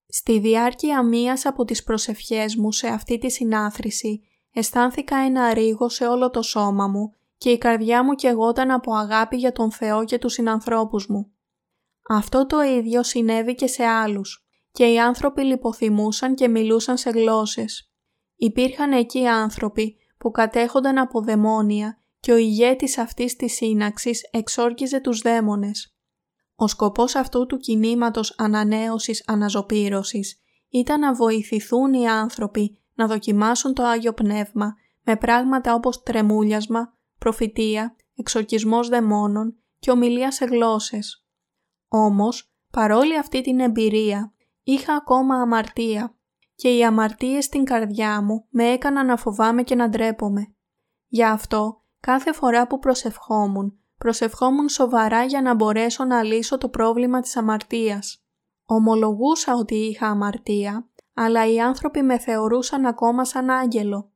Στη 0.07 0.39
διάρκεια 0.39 1.03
μίας 1.03 1.45
από 1.45 1.65
τις 1.65 1.83
προσευχές 1.83 2.55
μου 2.55 2.71
σε 2.71 2.87
αυτή 2.87 3.17
τη 3.17 3.31
συνάθρηση, 3.31 4.21
αισθάνθηκα 4.53 5.17
ένα 5.17 5.53
ρίγο 5.53 5.89
σε 5.89 6.07
όλο 6.07 6.29
το 6.29 6.41
σώμα 6.41 6.87
μου 6.87 7.16
και 7.37 7.49
η 7.49 7.57
καρδιά 7.57 8.03
μου 8.03 8.13
καιγόταν 8.13 8.71
από 8.71 8.93
αγάπη 8.93 9.35
για 9.37 9.51
τον 9.51 9.71
Θεό 9.71 10.05
και 10.05 10.17
τους 10.17 10.33
συνανθρώπους 10.33 11.07
μου. 11.07 11.31
Αυτό 12.09 12.45
το 12.45 12.61
ίδιο 12.61 13.03
συνέβη 13.03 13.55
και 13.55 13.67
σε 13.67 13.83
άλλους 13.83 14.47
και 14.71 14.85
οι 14.85 14.99
άνθρωποι 14.99 15.41
λιποθυμούσαν 15.41 16.35
και 16.35 16.47
μιλούσαν 16.47 16.97
σε 16.97 17.09
γλώσσες. 17.09 17.91
Υπήρχαν 18.35 18.91
εκεί 18.91 19.27
άνθρωποι 19.27 19.95
που 20.17 20.31
κατέχονταν 20.31 20.97
από 20.97 21.21
δαιμόνια 21.21 22.01
και 22.19 22.31
ο 22.31 22.37
ηγέτης 22.37 22.97
αυτής 22.97 23.35
της 23.35 23.53
σύναξης 23.53 24.29
εξόρκιζε 24.31 24.99
τους 24.99 25.21
δαίμονες. 25.21 25.95
Ο 26.55 26.67
σκοπός 26.67 27.15
αυτού 27.15 27.45
του 27.45 27.57
κινήματος 27.57 28.35
ανανέωσης 28.37 29.23
αναζωπήρωσης 29.27 30.41
ήταν 30.69 30.99
να 30.99 31.13
βοηθηθούν 31.13 31.93
οι 31.93 32.09
άνθρωποι 32.09 32.79
να 32.93 33.07
δοκιμάσουν 33.07 33.73
το 33.73 33.83
Άγιο 33.83 34.13
Πνεύμα 34.13 34.75
με 35.03 35.15
πράγματα 35.15 35.73
όπως 35.73 36.03
τρεμούλιασμα, 36.03 36.96
προφητεία, 37.17 37.95
εξορκισμός 38.15 38.89
δαιμόνων 38.89 39.57
και 39.79 39.91
ομιλία 39.91 40.31
σε 40.31 40.45
γλώσσες. 40.45 41.25
Όμως, 41.87 42.51
παρόλη 42.71 43.17
αυτή 43.17 43.41
την 43.41 43.59
εμπειρία, 43.59 44.33
είχα 44.63 44.93
ακόμα 44.93 45.35
αμαρτία 45.35 46.15
και 46.55 46.75
οι 46.75 46.85
αμαρτίες 46.85 47.45
στην 47.45 47.63
καρδιά 47.63 48.21
μου 48.21 48.45
με 48.49 48.63
έκαναν 48.63 49.05
να 49.05 49.17
φοβάμαι 49.17 49.63
και 49.63 49.75
να 49.75 49.89
ντρέπομαι. 49.89 50.55
Γι' 51.07 51.23
αυτό, 51.23 51.83
κάθε 51.99 52.33
φορά 52.33 52.67
που 52.67 52.79
προσευχόμουν, 52.79 53.79
προσευχόμουν 53.97 54.69
σοβαρά 54.69 55.23
για 55.23 55.41
να 55.41 55.55
μπορέσω 55.55 56.03
να 56.05 56.23
λύσω 56.23 56.57
το 56.57 56.69
πρόβλημα 56.69 57.21
της 57.21 57.37
αμαρτίας. 57.37 58.21
Ομολογούσα 58.65 59.55
ότι 59.55 59.75
είχα 59.75 60.07
αμαρτία, 60.07 60.89
αλλά 61.13 61.47
οι 61.47 61.59
άνθρωποι 61.59 62.01
με 62.01 62.19
θεωρούσαν 62.19 62.85
ακόμα 62.85 63.25
σαν 63.25 63.49
άγγελο. 63.49 64.11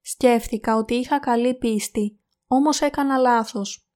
Σκέφτηκα 0.00 0.76
ότι 0.76 0.94
είχα 0.94 1.18
καλή 1.18 1.54
πίστη 1.54 2.19
όμως 2.52 2.80
έκανα 2.80 3.16
λάθος. 3.16 3.88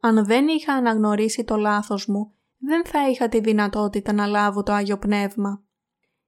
Αν 0.00 0.24
δεν 0.24 0.48
είχα 0.48 0.72
αναγνωρίσει 0.72 1.44
το 1.44 1.56
λάθος 1.56 2.06
μου, 2.06 2.32
δεν 2.58 2.84
θα 2.84 3.08
είχα 3.08 3.28
τη 3.28 3.40
δυνατότητα 3.40 4.12
να 4.12 4.26
λάβω 4.26 4.62
το 4.62 4.72
Άγιο 4.72 4.98
Πνεύμα. 4.98 5.62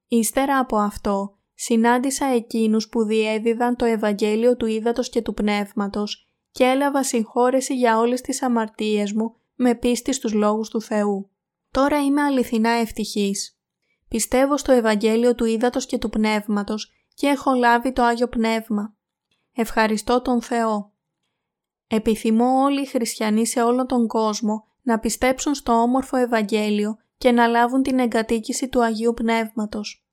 Ύστερα 0.08 0.58
από 0.58 0.76
αυτό, 0.76 1.38
συνάντησα 1.54 2.26
εκείνους 2.26 2.88
που 2.88 3.04
διέδιδαν 3.04 3.76
το 3.76 3.84
Ευαγγέλιο 3.84 4.56
του 4.56 4.66
Ήδατος 4.66 5.08
και 5.08 5.22
του 5.22 5.34
Πνεύματος 5.34 6.28
και 6.50 6.64
έλαβα 6.64 7.04
συγχώρεση 7.04 7.74
για 7.74 7.98
όλες 7.98 8.20
τις 8.20 8.42
αμαρτίες 8.42 9.12
μου 9.12 9.36
με 9.54 9.74
πίστη 9.74 10.12
στους 10.12 10.32
λόγους 10.32 10.68
του 10.68 10.80
Θεού. 10.80 11.30
Τώρα 11.70 12.04
είμαι 12.04 12.22
αληθινά 12.22 12.70
ευτυχής. 12.70 13.58
Πιστεύω 14.08 14.56
στο 14.56 14.72
Ευαγγέλιο 14.72 15.34
του 15.34 15.44
Ήδατος 15.44 15.86
και 15.86 15.98
του 15.98 16.10
Πνεύματος 16.10 16.92
και 17.14 17.26
έχω 17.26 17.52
λάβει 17.52 17.92
το 17.92 18.02
Άγιο 18.02 18.28
Πνεύμα. 18.28 18.94
Ευχαριστώ 19.52 20.22
τον 20.22 20.42
Θεό. 20.42 20.91
Επιθυμώ 21.94 22.62
όλοι 22.62 22.80
οι 22.80 22.86
χριστιανοί 22.86 23.46
σε 23.46 23.62
όλο 23.62 23.86
τον 23.86 24.06
κόσμο 24.06 24.64
να 24.82 24.98
πιστέψουν 24.98 25.54
στο 25.54 25.72
όμορφο 25.72 26.16
Ευαγγέλιο 26.16 26.96
και 27.16 27.32
να 27.32 27.46
λάβουν 27.46 27.82
την 27.82 27.98
εγκατοίκηση 27.98 28.68
του 28.68 28.82
Αγίου 28.82 29.14
Πνεύματος. 29.14 30.06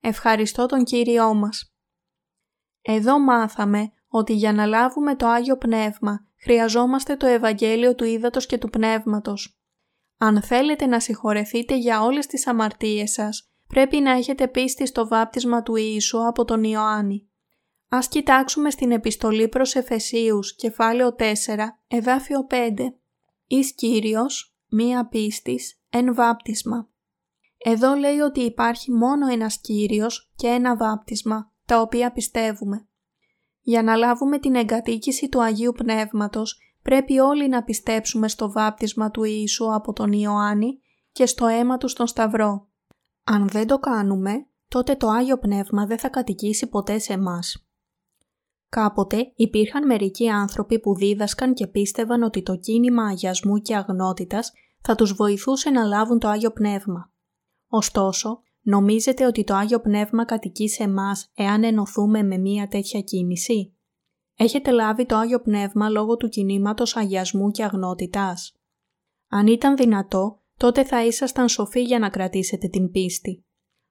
Ευχαριστώ 0.00 0.66
τον 0.66 0.84
Κύριό 0.84 1.34
μας. 1.34 1.74
Εδώ 2.82 3.18
μάθαμε 3.18 3.92
ότι 4.08 4.32
για 4.32 4.52
να 4.52 4.66
λάβουμε 4.66 5.16
το 5.16 5.26
Άγιο 5.26 5.56
Πνεύμα 5.56 6.26
χρειαζόμαστε 6.42 7.16
το 7.16 7.26
Ευαγγέλιο 7.26 7.94
του 7.94 8.04
Ήδατος 8.04 8.46
και 8.46 8.58
του 8.58 8.70
Πνεύματος. 8.70 9.60
Αν 10.18 10.42
θέλετε 10.42 10.86
να 10.86 11.00
συγχωρεθείτε 11.00 11.76
για 11.76 12.02
όλες 12.02 12.26
τις 12.26 12.46
αμαρτίες 12.46 13.12
σας, 13.12 13.50
πρέπει 13.66 14.00
να 14.00 14.10
έχετε 14.10 14.48
πίστη 14.48 14.86
στο 14.86 15.08
βάπτισμα 15.08 15.62
του 15.62 15.76
Ιησού 15.76 16.26
από 16.26 16.44
τον 16.44 16.64
Ιωάννη. 16.64 17.30
Ας 17.88 18.08
κοιτάξουμε 18.08 18.70
στην 18.70 18.90
επιστολή 18.90 19.48
προς 19.48 19.74
Εφεσίους, 19.74 20.54
κεφάλαιο 20.54 21.14
4, 21.14 21.78
εδάφιο 21.88 22.46
5. 22.46 22.94
«Εις 23.46 23.74
Κύριος, 23.74 24.56
μία 24.68 25.08
πίστης, 25.08 25.80
εν 25.90 26.14
βάπτισμα». 26.14 26.88
Εδώ 27.58 27.94
λέει 27.94 28.18
ότι 28.18 28.40
υπάρχει 28.40 28.92
μόνο 28.92 29.26
ένας 29.26 29.60
Κύριος 29.60 30.30
και 30.36 30.46
ένα 30.46 30.76
βάπτισμα, 30.76 31.52
τα 31.66 31.80
οποία 31.80 32.12
πιστεύουμε. 32.12 32.88
Για 33.60 33.82
να 33.82 33.96
λάβουμε 33.96 34.38
την 34.38 34.54
εγκατοίκηση 34.54 35.28
του 35.28 35.42
Αγίου 35.42 35.72
Πνεύματος, 35.72 36.58
πρέπει 36.82 37.18
όλοι 37.18 37.48
να 37.48 37.64
πιστέψουμε 37.64 38.28
στο 38.28 38.52
βάπτισμα 38.52 39.10
του 39.10 39.24
Ιησού 39.24 39.74
από 39.74 39.92
τον 39.92 40.12
Ιωάννη 40.12 40.80
και 41.12 41.26
στο 41.26 41.46
αίμα 41.46 41.76
του 41.76 41.88
στον 41.88 42.06
Σταυρό. 42.06 42.68
Αν 43.24 43.48
δεν 43.48 43.66
το 43.66 43.78
κάνουμε, 43.78 44.46
τότε 44.68 44.94
το 44.94 45.08
Άγιο 45.08 45.38
Πνεύμα 45.38 45.86
δεν 45.86 45.98
θα 45.98 46.08
κατοικήσει 46.08 46.66
ποτέ 46.68 46.98
σε 46.98 47.12
εμάς. 47.12 47.65
Κάποτε 48.76 49.32
υπήρχαν 49.34 49.86
μερικοί 49.86 50.28
άνθρωποι 50.28 50.80
που 50.80 50.94
δίδασκαν 50.94 51.54
και 51.54 51.66
πίστευαν 51.66 52.22
ότι 52.22 52.42
το 52.42 52.56
κίνημα 52.56 53.04
αγιασμού 53.04 53.58
και 53.58 53.76
αγνότητας 53.76 54.52
θα 54.80 54.94
τους 54.94 55.12
βοηθούσε 55.12 55.70
να 55.70 55.84
λάβουν 55.84 56.18
το 56.18 56.28
Άγιο 56.28 56.50
Πνεύμα. 56.50 57.12
Ωστόσο, 57.68 58.42
νομίζετε 58.60 59.26
ότι 59.26 59.44
το 59.44 59.54
Άγιο 59.54 59.80
Πνεύμα 59.80 60.24
κατοικεί 60.24 60.68
σε 60.68 60.82
εμάς 60.82 61.30
εάν 61.34 61.64
ενωθούμε 61.64 62.22
με 62.22 62.38
μία 62.38 62.68
τέτοια 62.68 63.00
κίνηση; 63.00 63.76
Έχετε 64.36 64.70
λάβει 64.70 65.06
το 65.06 65.16
Άγιο 65.16 65.40
Πνεύμα 65.40 65.88
λόγω 65.88 66.16
του 66.16 66.28
κινήματος 66.28 66.96
αγιασμού 66.96 67.50
και 67.50 67.64
αγνότητας; 67.64 68.56
Αν 69.28 69.46
ήταν 69.46 69.76
δυνατό, 69.76 70.42
τότε 70.56 70.84
θα 70.84 71.04
ήσασταν 71.04 71.48
σοφοί 71.48 71.82
για 71.82 71.98
να 71.98 72.08
κρατήσετε 72.08 72.68
την 72.68 72.90
πίστη. 72.90 73.44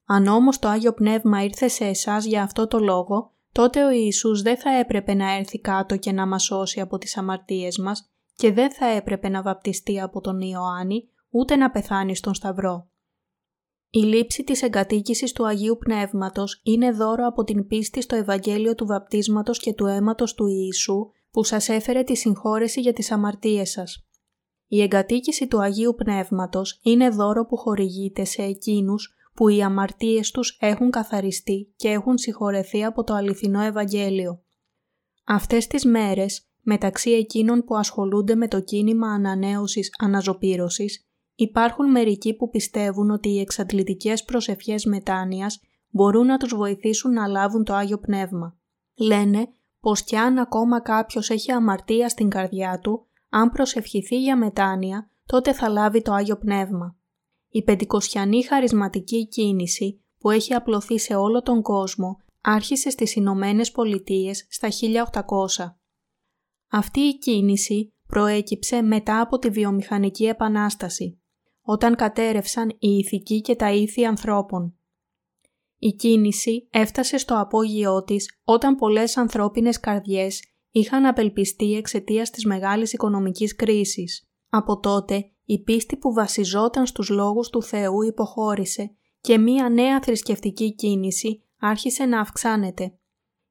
Αν 0.05 0.27
όμως 0.27 0.59
το 0.59 0.67
Άγιο 0.67 0.93
Πνεύμα 0.93 1.43
ήρθε 1.43 1.67
σε 1.67 1.85
εσάς 1.85 2.25
για 2.25 2.43
αυτό 2.43 2.67
το 2.67 2.79
λόγο, 2.79 3.34
τότε 3.55 3.85
ο 3.85 3.89
Ιησούς 3.89 4.41
δεν 4.41 4.57
θα 4.57 4.69
έπρεπε 4.69 5.13
να 5.13 5.35
έρθει 5.35 5.59
κάτω 5.59 5.97
και 5.97 6.11
να 6.11 6.27
μας 6.27 6.43
σώσει 6.43 6.79
από 6.79 6.97
τις 6.97 7.17
αμαρτίες 7.17 7.77
μας 7.77 8.09
και 8.35 8.51
δεν 8.51 8.71
θα 8.71 8.85
έπρεπε 8.85 9.29
να 9.29 9.41
βαπτιστεί 9.41 10.01
από 10.01 10.21
τον 10.21 10.41
Ιωάννη, 10.41 11.09
ούτε 11.29 11.55
να 11.55 11.71
πεθάνει 11.71 12.15
στον 12.15 12.33
Σταυρό. 12.33 12.89
Η 13.89 13.99
λήψη 13.99 14.43
της 14.43 14.61
εγκατοίκησης 14.61 15.31
του 15.31 15.47
Αγίου 15.47 15.77
Πνεύματος 15.77 16.61
είναι 16.63 16.91
δώρο 16.91 17.27
από 17.27 17.43
την 17.43 17.67
πίστη 17.67 18.01
στο 18.01 18.15
Ευαγγέλιο 18.15 18.75
του 18.75 18.85
βαπτίσματος 18.85 19.59
και 19.59 19.73
του 19.73 19.85
αίματος 19.85 20.33
του 20.33 20.45
Ιησού 20.47 21.09
που 21.31 21.43
σας 21.43 21.69
έφερε 21.69 22.03
τη 22.03 22.15
συγχώρεση 22.15 22.81
για 22.81 22.93
τις 22.93 23.11
αμαρτίες 23.11 23.69
σας. 23.71 24.07
Η 24.67 24.81
εγκατοίκηση 24.81 25.47
του 25.47 25.61
Αγίου 25.61 25.95
Πνεύματος 25.97 26.79
είναι 26.83 27.09
δώρο 27.09 27.45
που 27.45 27.57
χορηγείται 27.57 28.25
σε 28.25 28.41
εκείνους 28.41 29.14
που 29.35 29.47
οι 29.47 29.61
αμαρτίες 29.63 30.31
τους 30.31 30.57
έχουν 30.61 30.89
καθαριστεί 30.89 31.73
και 31.75 31.89
έχουν 31.89 32.17
συγχωρεθεί 32.17 32.83
από 32.83 33.03
το 33.03 33.13
αληθινό 33.13 33.61
Ευαγγέλιο. 33.61 34.43
Αυτές 35.25 35.67
τις 35.67 35.85
μέρες, 35.85 36.49
μεταξύ 36.61 37.11
εκείνων 37.11 37.63
που 37.63 37.75
ασχολούνται 37.75 38.35
με 38.35 38.47
το 38.47 38.59
κίνημα 38.59 39.07
ανανέωσης 39.07 39.89
αναζωπήρωσης, 39.97 41.07
υπάρχουν 41.35 41.91
μερικοί 41.91 42.35
που 42.35 42.49
πιστεύουν 42.49 43.09
ότι 43.09 43.29
οι 43.29 43.39
εξαντλητικές 43.39 44.23
προσευχές 44.23 44.85
μετάνοιας 44.85 45.61
μπορούν 45.89 46.25
να 46.25 46.37
τους 46.37 46.55
βοηθήσουν 46.55 47.13
να 47.13 47.27
λάβουν 47.27 47.63
το 47.63 47.73
Άγιο 47.73 47.97
Πνεύμα. 47.99 48.57
Λένε 48.97 49.47
πως 49.79 50.03
κι 50.03 50.15
αν 50.15 50.37
ακόμα 50.37 50.81
κάποιος 50.81 51.29
έχει 51.29 51.51
αμαρτία 51.51 52.09
στην 52.09 52.29
καρδιά 52.29 52.79
του, 52.79 53.07
αν 53.29 53.49
προσευχηθεί 53.49 54.21
για 54.21 54.37
μετάνοια, 54.37 55.09
τότε 55.25 55.53
θα 55.53 55.69
λάβει 55.69 56.01
το 56.01 56.13
Άγιο 56.13 56.37
Πνεύμα. 56.37 56.95
Η 57.55 57.63
πεντηκοσιανή 57.63 58.43
χαρισματική 58.43 59.27
κίνηση 59.27 60.03
που 60.19 60.29
έχει 60.29 60.53
απλωθεί 60.53 60.99
σε 60.99 61.15
όλο 61.15 61.41
τον 61.41 61.61
κόσμο 61.61 62.17
άρχισε 62.41 62.89
στις 62.89 63.15
Ηνωμένες 63.15 63.71
Πολιτείες 63.71 64.47
στα 64.49 64.69
1800. 64.71 65.75
Αυτή 66.69 66.99
η 66.99 67.17
κίνηση 67.17 67.93
προέκυψε 68.07 68.81
μετά 68.81 69.21
από 69.21 69.37
τη 69.37 69.49
βιομηχανική 69.49 70.25
επανάσταση, 70.25 71.21
όταν 71.61 71.95
κατέρευσαν 71.95 72.69
οι 72.69 72.97
ηθικοί 72.97 73.41
και 73.41 73.55
τα 73.55 73.71
ήθη 73.71 74.05
ανθρώπων. 74.05 74.75
Η 75.77 75.93
κίνηση 75.93 76.67
έφτασε 76.71 77.17
στο 77.17 77.39
απόγειό 77.39 78.03
της 78.03 78.39
όταν 78.43 78.75
πολλές 78.75 79.17
ανθρώπινες 79.17 79.79
καρδιές 79.79 80.43
είχαν 80.71 81.05
απελπιστεί 81.05 81.75
εξαιτίας 81.75 82.29
της 82.29 82.45
μεγάλης 82.45 82.93
οικονομικής 82.93 83.55
κρίσης. 83.55 84.29
Από 84.49 84.79
τότε 84.79 85.29
η 85.45 85.59
πίστη 85.63 85.97
που 85.97 86.13
βασιζόταν 86.13 86.85
στους 86.85 87.09
λόγους 87.09 87.49
του 87.49 87.63
Θεού 87.63 88.01
υποχώρησε 88.01 88.95
και 89.21 89.37
μία 89.37 89.69
νέα 89.69 90.01
θρησκευτική 90.01 90.75
κίνηση 90.75 91.43
άρχισε 91.59 92.05
να 92.05 92.19
αυξάνεται. 92.19 92.97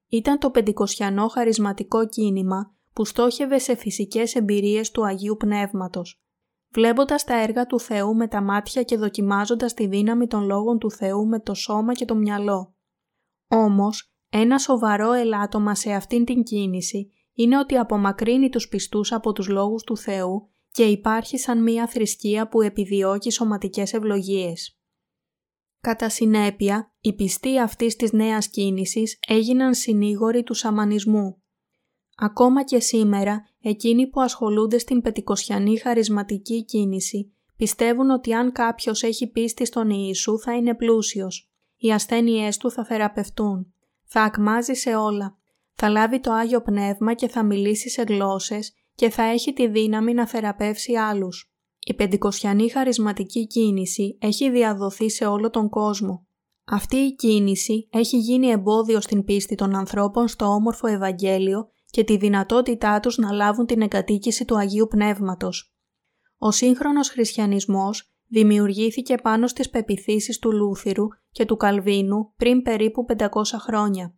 Ήταν 0.09 0.39
το 0.39 0.51
πεντηκοσιανό 0.51 1.29
χαρισματικό 1.29 2.09
κίνημα 2.09 2.75
που 2.93 3.05
στόχευε 3.05 3.59
σε 3.59 3.75
φυσικές 3.75 4.35
εμπειρίες 4.35 4.91
του 4.91 5.07
Αγίου 5.07 5.37
Πνεύματος. 5.37 6.23
Βλέποντας 6.71 7.25
τα 7.25 7.41
έργα 7.41 7.67
του 7.67 7.81
Θεού 7.81 8.15
με 8.15 8.29
τα 8.29 8.43
μάτια 8.43 8.83
και 8.83 8.97
δοκιμάζοντας 8.97 9.75
τη 9.75 9.87
δύναμη 9.87 10.27
των 10.27 10.45
λόγων 10.45 10.79
του 10.79 10.91
Θεού 10.91 11.27
με 11.27 11.41
το 11.41 11.55
σώμα 11.55 11.93
και 11.93 12.05
το 12.05 12.15
μυαλό. 12.15 12.75
Όμως, 13.49 14.15
ένα 14.29 14.59
σοβαρό 14.59 15.13
ελάττωμα 15.13 15.75
σε 15.75 15.93
αυτήν 15.93 16.25
την 16.25 16.43
κίνηση 16.43 17.11
είναι 17.35 17.59
ότι 17.59 17.77
απομακρύνει 17.77 18.49
τους 18.49 18.69
πιστούς 18.69 19.13
από 19.13 19.33
τους 19.33 19.49
λόγους 19.49 19.83
του 19.83 19.97
Θεού 19.97 20.49
και 20.75 20.85
υπάρχει 20.85 21.39
σαν 21.39 21.63
μία 21.63 21.87
θρησκεία 21.87 22.49
που 22.49 22.63
επιδιώκει 22.63 23.31
σωματικές 23.31 23.93
ευλογίες. 23.93 24.79
Κατά 25.81 26.09
συνέπεια, 26.09 26.95
οι 27.01 27.13
πιστοί 27.13 27.59
αυτής 27.59 27.97
της 27.97 28.13
νέας 28.13 28.49
κίνησης 28.49 29.19
έγιναν 29.27 29.75
συνήγοροι 29.75 30.43
του 30.43 30.55
σαμανισμού. 30.55 31.43
Ακόμα 32.17 32.65
και 32.65 32.81
σήμερα, 32.81 33.43
εκείνοι 33.61 34.07
που 34.07 34.21
ασχολούνται 34.21 34.79
στην 34.79 35.01
πετικοσιανή 35.01 35.79
χαρισματική 35.79 36.65
κίνηση 36.65 37.35
πιστεύουν 37.57 38.11
ότι 38.11 38.35
αν 38.35 38.53
κάποιος 38.53 39.03
έχει 39.03 39.31
πίστη 39.31 39.67
στον 39.67 39.91
Ιησού 39.91 40.39
θα 40.39 40.57
είναι 40.57 40.75
πλούσιος. 40.75 41.53
Οι 41.77 41.93
ασθένειές 41.93 42.57
του 42.57 42.71
θα 42.71 42.85
θεραπευτούν. 42.85 43.75
Θα 44.05 44.23
ακμάζει 44.23 44.75
σε 44.75 44.95
όλα. 44.95 45.39
Θα 45.75 45.89
λάβει 45.89 46.21
το 46.21 46.33
Άγιο 46.33 46.63
Πνεύμα 46.63 47.15
και 47.15 47.29
θα 47.29 47.43
μιλήσει 47.43 47.91
σε 47.91 48.03
γλώσσες 48.03 48.73
και 48.95 49.11
θα 49.11 49.23
έχει 49.23 49.53
τη 49.53 49.69
δύναμη 49.69 50.15
να 50.15 50.27
θεραπεύσει 50.27 50.95
άλλους. 50.95 51.53
Η 51.87 51.95
πεντηκοσιανή 51.95 52.69
χαρισματική 52.69 53.47
κίνηση 53.47 54.19
έχει 54.21 54.51
διαδοθεί 54.51 55.11
σε 55.11 55.27
όλο 55.27 55.51
τον 55.51 55.69
κόσμο. 55.69 56.27
Αυτή 56.65 56.97
η 56.97 57.15
κίνηση 57.15 57.89
έχει 57.93 58.19
γίνει 58.19 58.47
εμπόδιο 58.47 59.01
στην 59.01 59.25
πίστη 59.25 59.55
των 59.55 59.75
ανθρώπων 59.75 60.29
στο 60.29 60.45
όμορφο 60.47 60.87
Ευαγγέλιο 60.87 61.69
και 61.87 62.05
τη 62.05 62.17
δυνατότητά 62.17 63.01
τους 63.01 63.17
να 63.17 63.33
λάβουν 63.33 63.67
την 63.67 63.83
εγκατοίκηση 63.83 64.45
του 64.45 64.59
Αγίου 64.59 64.87
Πνεύματος. 64.91 65.75
Ο 66.39 66.51
σύγχρονος 66.51 67.09
χριστιανισμός 67.09 68.13
δημιουργήθηκε 68.29 69.15
πάνω 69.23 69.47
στις 69.47 69.71
πεπιθήσεις 69.71 70.39
του 70.39 70.53
Λούθυρου 70.53 71.07
και 71.31 71.45
του 71.45 71.57
Καλβίνου 71.57 72.33
πριν 72.37 72.63
περίπου 72.63 73.05
500 73.19 73.27
χρόνια. 73.59 74.15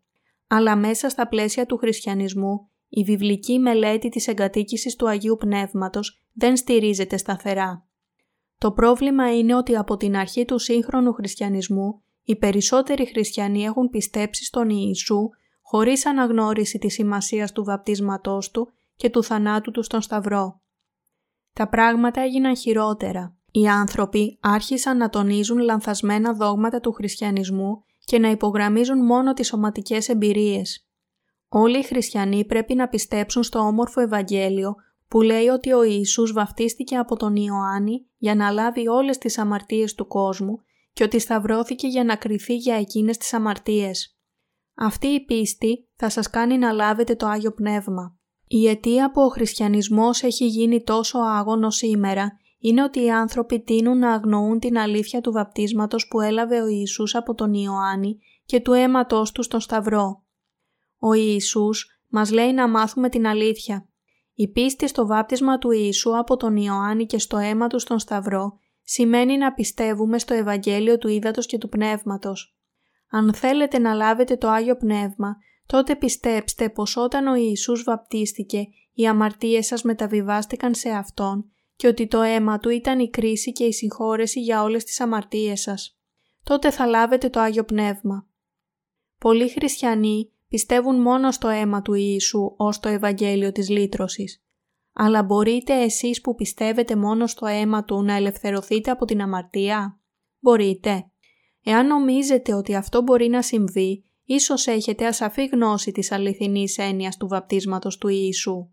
Αλλά 0.47 0.77
μέσα 0.77 1.09
στα 1.09 1.29
πλαίσια 1.29 1.67
του 1.67 1.77
χριστιανισμού 1.77 2.71
η 2.99 3.05
βιβλική 3.05 3.59
μελέτη 3.59 4.09
της 4.09 4.29
εγκατοίκησης 4.29 4.97
του 4.97 5.09
Αγίου 5.09 5.37
Πνεύματος 5.37 6.23
δεν 6.33 6.57
στηρίζεται 6.57 7.17
σταθερά. 7.17 7.87
Το 8.59 8.73
πρόβλημα 8.73 9.37
είναι 9.37 9.55
ότι 9.55 9.77
από 9.77 9.97
την 9.97 10.17
αρχή 10.17 10.45
του 10.45 10.59
σύγχρονου 10.59 11.13
χριστιανισμού 11.13 12.03
οι 12.23 12.37
περισσότεροι 12.37 13.07
χριστιανοί 13.07 13.63
έχουν 13.65 13.91
πιστέψει 13.91 14.45
στον 14.45 14.69
Ιησού 14.69 15.29
χωρίς 15.63 16.07
αναγνώριση 16.07 16.79
της 16.79 16.95
σημασίας 16.95 17.53
του 17.53 17.65
βαπτίσματός 17.65 18.51
του 18.51 18.73
και 18.97 19.11
του 19.11 19.23
θανάτου 19.23 19.71
του 19.71 19.83
στον 19.83 20.01
Σταυρό. 20.01 20.61
Τα 21.53 21.69
πράγματα 21.69 22.21
έγιναν 22.21 22.57
χειρότερα. 22.57 23.37
Οι 23.51 23.69
άνθρωποι 23.69 24.39
άρχισαν 24.41 24.97
να 24.97 25.09
τονίζουν 25.09 25.59
λανθασμένα 25.59 26.33
δόγματα 26.35 26.81
του 26.81 26.93
χριστιανισμού 26.93 27.85
και 28.05 28.19
να 28.19 28.31
υπογραμμίζουν 28.31 29.05
μόνο 29.05 29.33
τις 29.33 29.47
σωματικές 29.47 30.09
εμπειρίες. 30.09 30.86
Όλοι 31.49 31.79
οι 31.79 31.83
χριστιανοί 31.83 32.45
πρέπει 32.45 32.75
να 32.75 32.89
πιστέψουν 32.89 33.43
στο 33.43 33.59
όμορφο 33.59 34.01
Ευαγγέλιο 34.01 34.75
που 35.09 35.23
λέει 35.23 35.47
ότι 35.47 35.73
ο 35.73 35.83
Ιησούς 35.83 36.33
βαφτίστηκε 36.33 36.97
από 36.97 37.17
τον 37.17 37.37
Ιωάννη 37.37 38.07
για 38.17 38.35
να 38.35 38.51
λάβει 38.51 38.89
όλες 38.89 39.19
τις 39.19 39.39
αμαρτίες 39.39 39.95
του 39.95 40.07
κόσμου 40.07 40.61
και 40.93 41.03
ότι 41.03 41.19
σταυρώθηκε 41.19 41.87
για 41.87 42.05
να 42.05 42.17
κριθεί 42.17 42.57
για 42.57 42.75
εκείνες 42.75 43.17
τις 43.17 43.33
αμαρτίες. 43.33 44.19
Αυτή 44.75 45.07
η 45.07 45.25
πίστη 45.25 45.89
θα 45.97 46.09
σας 46.09 46.31
κάνει 46.31 46.59
να 46.59 46.73
λάβετε 46.73 47.15
το 47.15 47.27
Άγιο 47.27 47.53
Πνεύμα. 47.53 48.17
Η 48.47 48.69
αιτία 48.69 49.11
που 49.11 49.21
ο 49.23 49.29
χριστιανισμός 49.29 50.23
έχει 50.23 50.47
γίνει 50.47 50.83
τόσο 50.83 51.19
άγωνο 51.19 51.71
σήμερα 51.71 52.39
είναι 52.59 52.83
ότι 52.83 53.03
οι 53.03 53.11
άνθρωποι 53.11 53.61
τείνουν 53.61 53.99
να 53.99 54.13
αγνοούν 54.13 54.59
την 54.59 54.79
αλήθεια 54.79 55.21
του 55.21 55.33
βαπτίσματος 55.33 56.09
που 56.09 56.21
έλαβε 56.21 56.63
ο 56.63 56.67
Ιησούς 56.67 57.15
από 57.15 57.35
τον 57.35 57.55
Ιωάννη 57.55 58.19
και 58.45 58.61
του 58.61 58.73
αίματος 58.73 59.33
του 59.33 59.43
στον 59.43 59.61
Σταυρό. 59.61 60.26
Ο 60.99 61.13
Ιησούς 61.13 62.01
μας 62.09 62.31
λέει 62.31 62.53
να 62.53 62.69
μάθουμε 62.69 63.09
την 63.09 63.27
αλήθεια. 63.27 63.89
Η 64.35 64.49
πίστη 64.49 64.89
στο 64.89 65.07
βάπτισμα 65.07 65.59
του 65.59 65.71
Ιησού 65.71 66.19
από 66.19 66.37
τον 66.37 66.57
Ιωάννη 66.57 67.07
και 67.07 67.19
στο 67.19 67.37
αίμα 67.37 67.67
του 67.67 67.79
στον 67.79 67.99
Σταυρό 67.99 68.59
σημαίνει 68.83 69.37
να 69.37 69.53
πιστεύουμε 69.53 70.19
στο 70.19 70.35
Ευαγγέλιο 70.35 70.99
του 70.99 71.09
Ήδατος 71.09 71.47
και 71.47 71.59
του 71.59 71.69
Πνεύματος. 71.69 72.57
Αν 73.11 73.35
θέλετε 73.35 73.79
να 73.79 73.95
λάβετε 73.95 74.37
το 74.37 74.49
Άγιο 74.49 74.77
Πνεύμα, 74.77 75.37
τότε 75.67 75.97
πιστέψτε 75.97 76.71
πως 76.71 76.97
όταν 76.97 77.27
ο 77.27 77.35
Ιησούς 77.35 77.83
βαπτίστηκε, 77.83 78.67
οι 78.93 79.07
αμαρτίες 79.07 79.67
σας 79.67 79.83
μεταβιβάστηκαν 79.83 80.75
σε 80.75 80.91
Αυτόν 80.91 81.51
και 81.77 81.87
ότι 81.87 82.07
το 82.07 82.21
αίμα 82.21 82.59
Του 82.59 82.69
ήταν 82.69 82.99
η 82.99 83.11
κρίση 83.11 83.53
και 83.53 83.65
η 83.65 83.73
συγχώρεση 83.73 84.41
για 84.41 84.63
όλες 84.63 84.85
τις 84.85 85.01
αμαρτίες 85.01 85.61
σας. 85.61 85.99
Τότε 86.43 86.71
θα 86.71 86.87
λάβετε 86.87 87.29
το 87.29 87.41
Άγιο 87.41 87.65
Πνεύμα. 87.65 88.27
Πολλοί 89.19 89.49
χριστιανοί 89.49 90.33
πιστεύουν 90.49 91.01
μόνο 91.01 91.31
στο 91.31 91.49
αίμα 91.49 91.83
του 91.83 91.95
Ιησού 91.95 92.55
ως 92.57 92.81
το 92.81 92.89
Ευαγγέλιο 92.89 93.53
της 93.53 93.69
λύτρωσης. 93.69 94.45
Αλλά 94.93 95.23
μπορείτε 95.23 95.83
εσείς 95.83 96.21
που 96.21 96.35
πιστεύετε 96.35 96.97
μόνο 96.97 97.27
στο 97.27 97.47
αίμα 97.47 97.85
Του 97.85 98.03
να 98.03 98.15
ελευθερωθείτε 98.15 98.91
από 98.91 99.05
την 99.05 99.23
αμαρτία; 99.23 100.01
Μπορείτε. 100.41 101.11
Εάν 101.63 101.87
νομίζετε 101.87 102.55
ότι 102.55 102.75
αυτό 102.75 103.03
μπορεί 103.03 103.29
να 103.29 103.43
συμβεί, 103.43 104.05
ίσως 104.25 104.67
έχετε 104.67 105.07
ασαφή 105.07 105.47
γνώση 105.47 105.93
της 105.93 106.13
αληθινής 106.13 106.79
έννοιας 106.79 107.17
του 107.17 107.29
βαπτίσματος 107.29 107.99
του 107.99 108.09
Ιησού. 108.09 108.71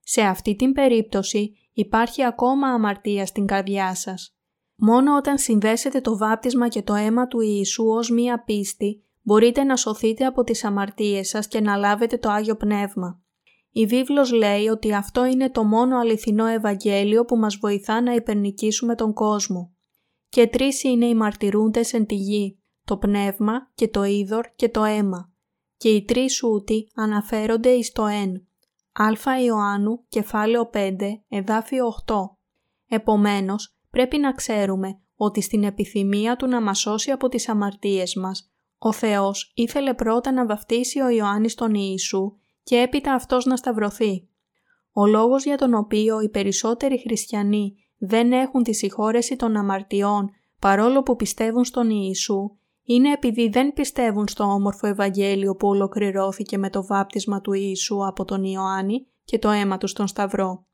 Σε 0.00 0.20
αυτή 0.20 0.56
την 0.56 0.72
περίπτωση 0.72 1.52
υπάρχει 1.72 2.24
ακόμα 2.24 2.68
αμαρτία 2.68 3.26
στην 3.26 3.46
καρδιά 3.46 3.94
σας. 3.94 4.36
Μόνο 4.76 5.16
όταν 5.16 5.38
συνδέσετε 5.38 6.00
το 6.00 6.16
βάπτισμα 6.16 6.68
και 6.68 6.82
το 6.82 6.94
αίμα 6.94 7.26
του 7.26 7.40
Ιησού 7.40 7.84
ως 7.84 8.10
μία 8.10 8.44
πίστη, 8.44 9.03
μπορείτε 9.24 9.64
να 9.64 9.76
σωθείτε 9.76 10.24
από 10.24 10.42
τις 10.42 10.64
αμαρτίες 10.64 11.28
σας 11.28 11.48
και 11.48 11.60
να 11.60 11.76
λάβετε 11.76 12.18
το 12.18 12.30
Άγιο 12.30 12.56
Πνεύμα. 12.56 13.22
Η 13.70 13.86
βίβλος 13.86 14.32
λέει 14.32 14.66
ότι 14.66 14.94
αυτό 14.94 15.24
είναι 15.24 15.50
το 15.50 15.64
μόνο 15.64 15.98
αληθινό 15.98 16.46
Ευαγγέλιο 16.46 17.24
που 17.24 17.36
μας 17.36 17.56
βοηθά 17.56 18.02
να 18.02 18.14
υπερνικήσουμε 18.14 18.94
τον 18.94 19.12
κόσμο. 19.12 19.74
Και 20.28 20.46
τρεις 20.46 20.82
είναι 20.82 21.06
οι 21.06 21.14
μαρτυρούντες 21.14 21.92
εν 21.92 22.06
τη 22.06 22.14
γη, 22.14 22.58
το 22.84 22.96
πνεύμα 22.96 23.70
και 23.74 23.88
το 23.88 24.04
είδωρ 24.04 24.46
και 24.56 24.68
το 24.68 24.84
αίμα. 24.84 25.32
Και 25.76 25.88
οι 25.88 26.04
τρεις 26.04 26.42
ούτοι 26.42 26.90
αναφέρονται 26.94 27.68
εις 27.68 27.92
το 27.92 28.06
εν. 28.06 28.46
Α 28.92 29.40
Ιωάννου, 29.44 30.04
κεφάλαιο 30.08 30.70
5, 30.72 30.96
εδάφιο 31.28 31.86
8. 32.06 32.14
Επομένως, 32.88 33.76
πρέπει 33.90 34.18
να 34.18 34.32
ξέρουμε 34.32 35.00
ότι 35.16 35.40
στην 35.40 35.64
επιθυμία 35.64 36.36
του 36.36 36.46
να 36.46 36.60
μας 36.60 36.78
σώσει 36.78 37.10
από 37.10 37.28
τις 37.28 37.48
αμαρτίες 37.48 38.14
μας, 38.14 38.53
ο 38.78 38.92
Θεός 38.92 39.52
ήθελε 39.54 39.94
πρώτα 39.94 40.32
να 40.32 40.46
βαφτίσει 40.46 41.00
ο 41.00 41.08
Ιωάννης 41.08 41.54
τον 41.54 41.74
Ιησού 41.74 42.32
και 42.62 42.76
έπειτα 42.76 43.14
αυτός 43.14 43.44
να 43.44 43.56
σταυρωθεί. 43.56 44.28
Ο 44.92 45.06
λόγος 45.06 45.44
για 45.44 45.56
τον 45.56 45.74
οποίο 45.74 46.20
οι 46.20 46.28
περισσότεροι 46.28 46.98
χριστιανοί 46.98 47.74
δεν 47.98 48.32
έχουν 48.32 48.62
τη 48.62 48.74
συγχώρεση 48.74 49.36
των 49.36 49.56
αμαρτιών 49.56 50.30
παρόλο 50.58 51.02
που 51.02 51.16
πιστεύουν 51.16 51.64
στον 51.64 51.90
Ιησού 51.90 52.50
είναι 52.84 53.12
επειδή 53.12 53.48
δεν 53.48 53.72
πιστεύουν 53.72 54.28
στο 54.28 54.44
όμορφο 54.44 54.86
Ευαγγέλιο 54.86 55.56
που 55.56 55.68
ολοκληρώθηκε 55.68 56.58
με 56.58 56.70
το 56.70 56.86
βάπτισμα 56.86 57.40
του 57.40 57.52
Ιησού 57.52 58.06
από 58.06 58.24
τον 58.24 58.44
Ιωάννη 58.44 59.06
και 59.24 59.38
το 59.38 59.50
αίμα 59.50 59.78
τους 59.78 59.90
στον 59.90 60.06
Σταυρό. 60.06 60.66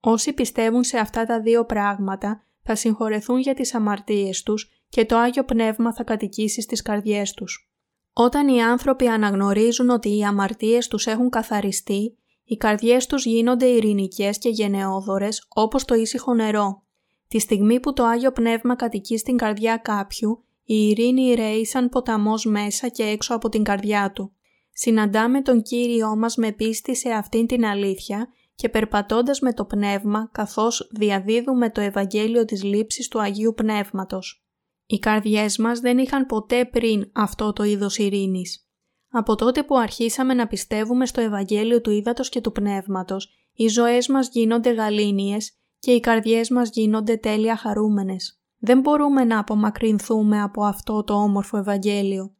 Όσοι 0.00 0.32
πιστεύουν 0.32 0.84
σε 0.84 0.98
αυτά 0.98 1.24
τα 1.24 1.40
δύο 1.40 1.64
πράγματα 1.64 2.42
θα 2.62 2.74
συγχωρεθούν 2.74 3.38
για 3.38 3.54
τις 3.54 3.74
αμαρτίες 3.74 4.42
τους 4.42 4.77
και 4.88 5.04
το 5.04 5.16
Άγιο 5.16 5.44
Πνεύμα 5.44 5.94
θα 5.94 6.04
κατοικήσει 6.04 6.60
στις 6.60 6.82
καρδιές 6.82 7.32
τους. 7.32 7.70
Όταν 8.12 8.48
οι 8.48 8.62
άνθρωποι 8.62 9.06
αναγνωρίζουν 9.06 9.90
ότι 9.90 10.16
οι 10.16 10.24
αμαρτίες 10.24 10.88
τους 10.88 11.06
έχουν 11.06 11.30
καθαριστεί, 11.30 12.16
οι 12.44 12.56
καρδιές 12.56 13.06
τους 13.06 13.24
γίνονται 13.24 13.66
ειρηνικές 13.66 14.38
και 14.38 14.48
γενναιόδορες 14.48 15.46
όπως 15.48 15.84
το 15.84 15.94
ήσυχο 15.94 16.34
νερό. 16.34 16.82
Τη 17.28 17.38
στιγμή 17.38 17.80
που 17.80 17.92
το 17.92 18.04
Άγιο 18.04 18.32
Πνεύμα 18.32 18.76
κατοικεί 18.76 19.18
στην 19.18 19.36
καρδιά 19.36 19.76
κάποιου, 19.76 20.44
η 20.64 20.88
ειρήνη 20.88 21.34
ρέει 21.34 21.64
σαν 21.64 21.88
ποταμός 21.88 22.44
μέσα 22.44 22.88
και 22.88 23.02
έξω 23.02 23.34
από 23.34 23.48
την 23.48 23.62
καρδιά 23.62 24.12
του. 24.14 24.32
Συναντάμε 24.72 25.42
τον 25.42 25.62
Κύριό 25.62 26.16
μας 26.16 26.36
με 26.36 26.52
πίστη 26.52 26.96
σε 26.96 27.10
αυτήν 27.10 27.46
την 27.46 27.64
αλήθεια 27.64 28.28
και 28.54 28.68
περπατώντας 28.68 29.40
με 29.40 29.52
το 29.52 29.64
Πνεύμα 29.64 30.28
καθώς 30.32 30.88
διαδίδουμε 30.90 31.70
το 31.70 31.80
Ευαγγέλιο 31.80 32.44
της 32.44 32.62
λήψης 32.62 33.08
του 33.08 33.20
Αγίου 33.20 33.54
Πνεύματος. 33.56 34.47
Οι 34.90 34.98
καρδιές 34.98 35.58
μας 35.58 35.80
δεν 35.80 35.98
είχαν 35.98 36.26
ποτέ 36.26 36.64
πριν 36.64 37.10
αυτό 37.12 37.52
το 37.52 37.62
είδος 37.62 37.98
ειρήνης. 37.98 38.68
Από 39.10 39.34
τότε 39.34 39.62
που 39.62 39.78
αρχίσαμε 39.78 40.34
να 40.34 40.46
πιστεύουμε 40.46 41.06
στο 41.06 41.20
Ευαγγέλιο 41.20 41.80
του 41.80 41.90
Ήδατος 41.90 42.28
και 42.28 42.40
του 42.40 42.52
Πνεύματος, 42.52 43.28
οι 43.52 43.68
ζωές 43.68 44.08
μας 44.08 44.28
γίνονται 44.28 44.70
γαλήνιες 44.70 45.52
και 45.78 45.90
οι 45.90 46.00
καρδιές 46.00 46.50
μας 46.50 46.70
γίνονται 46.72 47.16
τέλεια 47.16 47.56
χαρούμενες. 47.56 48.40
Δεν 48.58 48.80
μπορούμε 48.80 49.24
να 49.24 49.38
απομακρυνθούμε 49.38 50.42
από 50.42 50.64
αυτό 50.64 51.04
το 51.04 51.14
όμορφο 51.14 51.56
Ευαγγέλιο. 51.56 52.34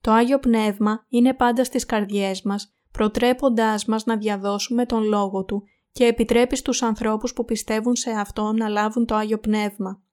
Το 0.00 0.12
Άγιο 0.12 0.38
Πνεύμα 0.38 1.04
είναι 1.08 1.34
πάντα 1.34 1.64
στις 1.64 1.86
καρδιές 1.86 2.42
μας, 2.42 2.74
προτρέποντάς 2.90 3.84
μας 3.84 4.04
να 4.04 4.16
διαδώσουμε 4.16 4.86
τον 4.86 5.02
Λόγο 5.02 5.44
Του 5.44 5.62
και 5.92 6.04
επιτρέπει 6.04 6.56
στους 6.56 6.82
ανθρώπους 6.82 7.32
που 7.32 7.44
πιστεύουν 7.44 7.96
σε 7.96 8.10
αυτό 8.10 8.52
να 8.52 8.68
λάβουν 8.68 9.06
το 9.06 9.14
Άγιο 9.14 9.38
Πνεύμα. 9.38 10.03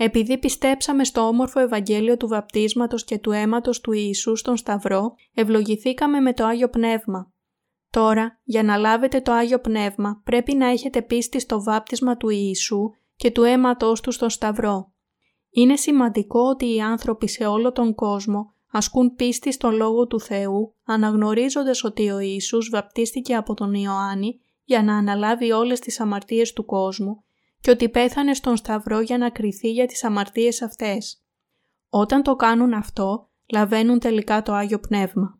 Επειδή 0.00 0.38
πιστέψαμε 0.38 1.04
στο 1.04 1.20
όμορφο 1.20 1.60
Ευαγγέλιο 1.60 2.16
του 2.16 2.28
βαπτίσματος 2.28 3.04
και 3.04 3.18
του 3.18 3.30
αίματος 3.30 3.80
του 3.80 3.92
Ιησού 3.92 4.36
στον 4.36 4.56
Σταυρό, 4.56 5.14
ευλογηθήκαμε 5.34 6.20
με 6.20 6.32
το 6.32 6.44
Άγιο 6.44 6.68
Πνεύμα. 6.68 7.32
Τώρα, 7.90 8.40
για 8.44 8.62
να 8.62 8.76
λάβετε 8.76 9.20
το 9.20 9.32
Άγιο 9.32 9.58
Πνεύμα, 9.60 10.20
πρέπει 10.24 10.54
να 10.54 10.66
έχετε 10.66 11.02
πίστη 11.02 11.40
στο 11.40 11.62
βάπτισμα 11.62 12.16
του 12.16 12.28
Ιησού 12.28 12.90
και 13.16 13.30
του 13.30 13.42
αίματος 13.42 14.00
του 14.00 14.10
στον 14.10 14.30
Σταυρό. 14.30 14.92
Είναι 15.50 15.76
σημαντικό 15.76 16.40
ότι 16.40 16.74
οι 16.74 16.80
άνθρωποι 16.80 17.28
σε 17.28 17.46
όλο 17.46 17.72
τον 17.72 17.94
κόσμο 17.94 18.52
ασκούν 18.70 19.14
πίστη 19.14 19.52
στον 19.52 19.74
Λόγο 19.74 20.06
του 20.06 20.20
Θεού, 20.20 20.74
αναγνωρίζοντας 20.84 21.84
ότι 21.84 22.10
ο 22.10 22.18
Ιησούς 22.18 22.68
βαπτίστηκε 22.68 23.34
από 23.34 23.54
τον 23.54 23.74
Ιωάννη 23.74 24.40
για 24.64 24.82
να 24.82 24.96
αναλάβει 24.96 25.52
όλες 25.52 25.80
τις 25.80 26.00
αμαρτίες 26.00 26.52
του 26.52 26.64
κόσμου 26.64 27.22
και 27.60 27.70
ότι 27.70 27.88
πέθανε 27.88 28.34
στον 28.34 28.56
Σταυρό 28.56 29.00
για 29.00 29.18
να 29.18 29.30
κριθεί 29.30 29.70
για 29.70 29.86
τις 29.86 30.04
αμαρτίες 30.04 30.62
αυτές. 30.62 31.22
Όταν 31.88 32.22
το 32.22 32.36
κάνουν 32.36 32.72
αυτό, 32.72 33.30
λαβαίνουν 33.52 33.98
τελικά 33.98 34.42
το 34.42 34.52
Άγιο 34.52 34.78
Πνεύμα. 34.78 35.37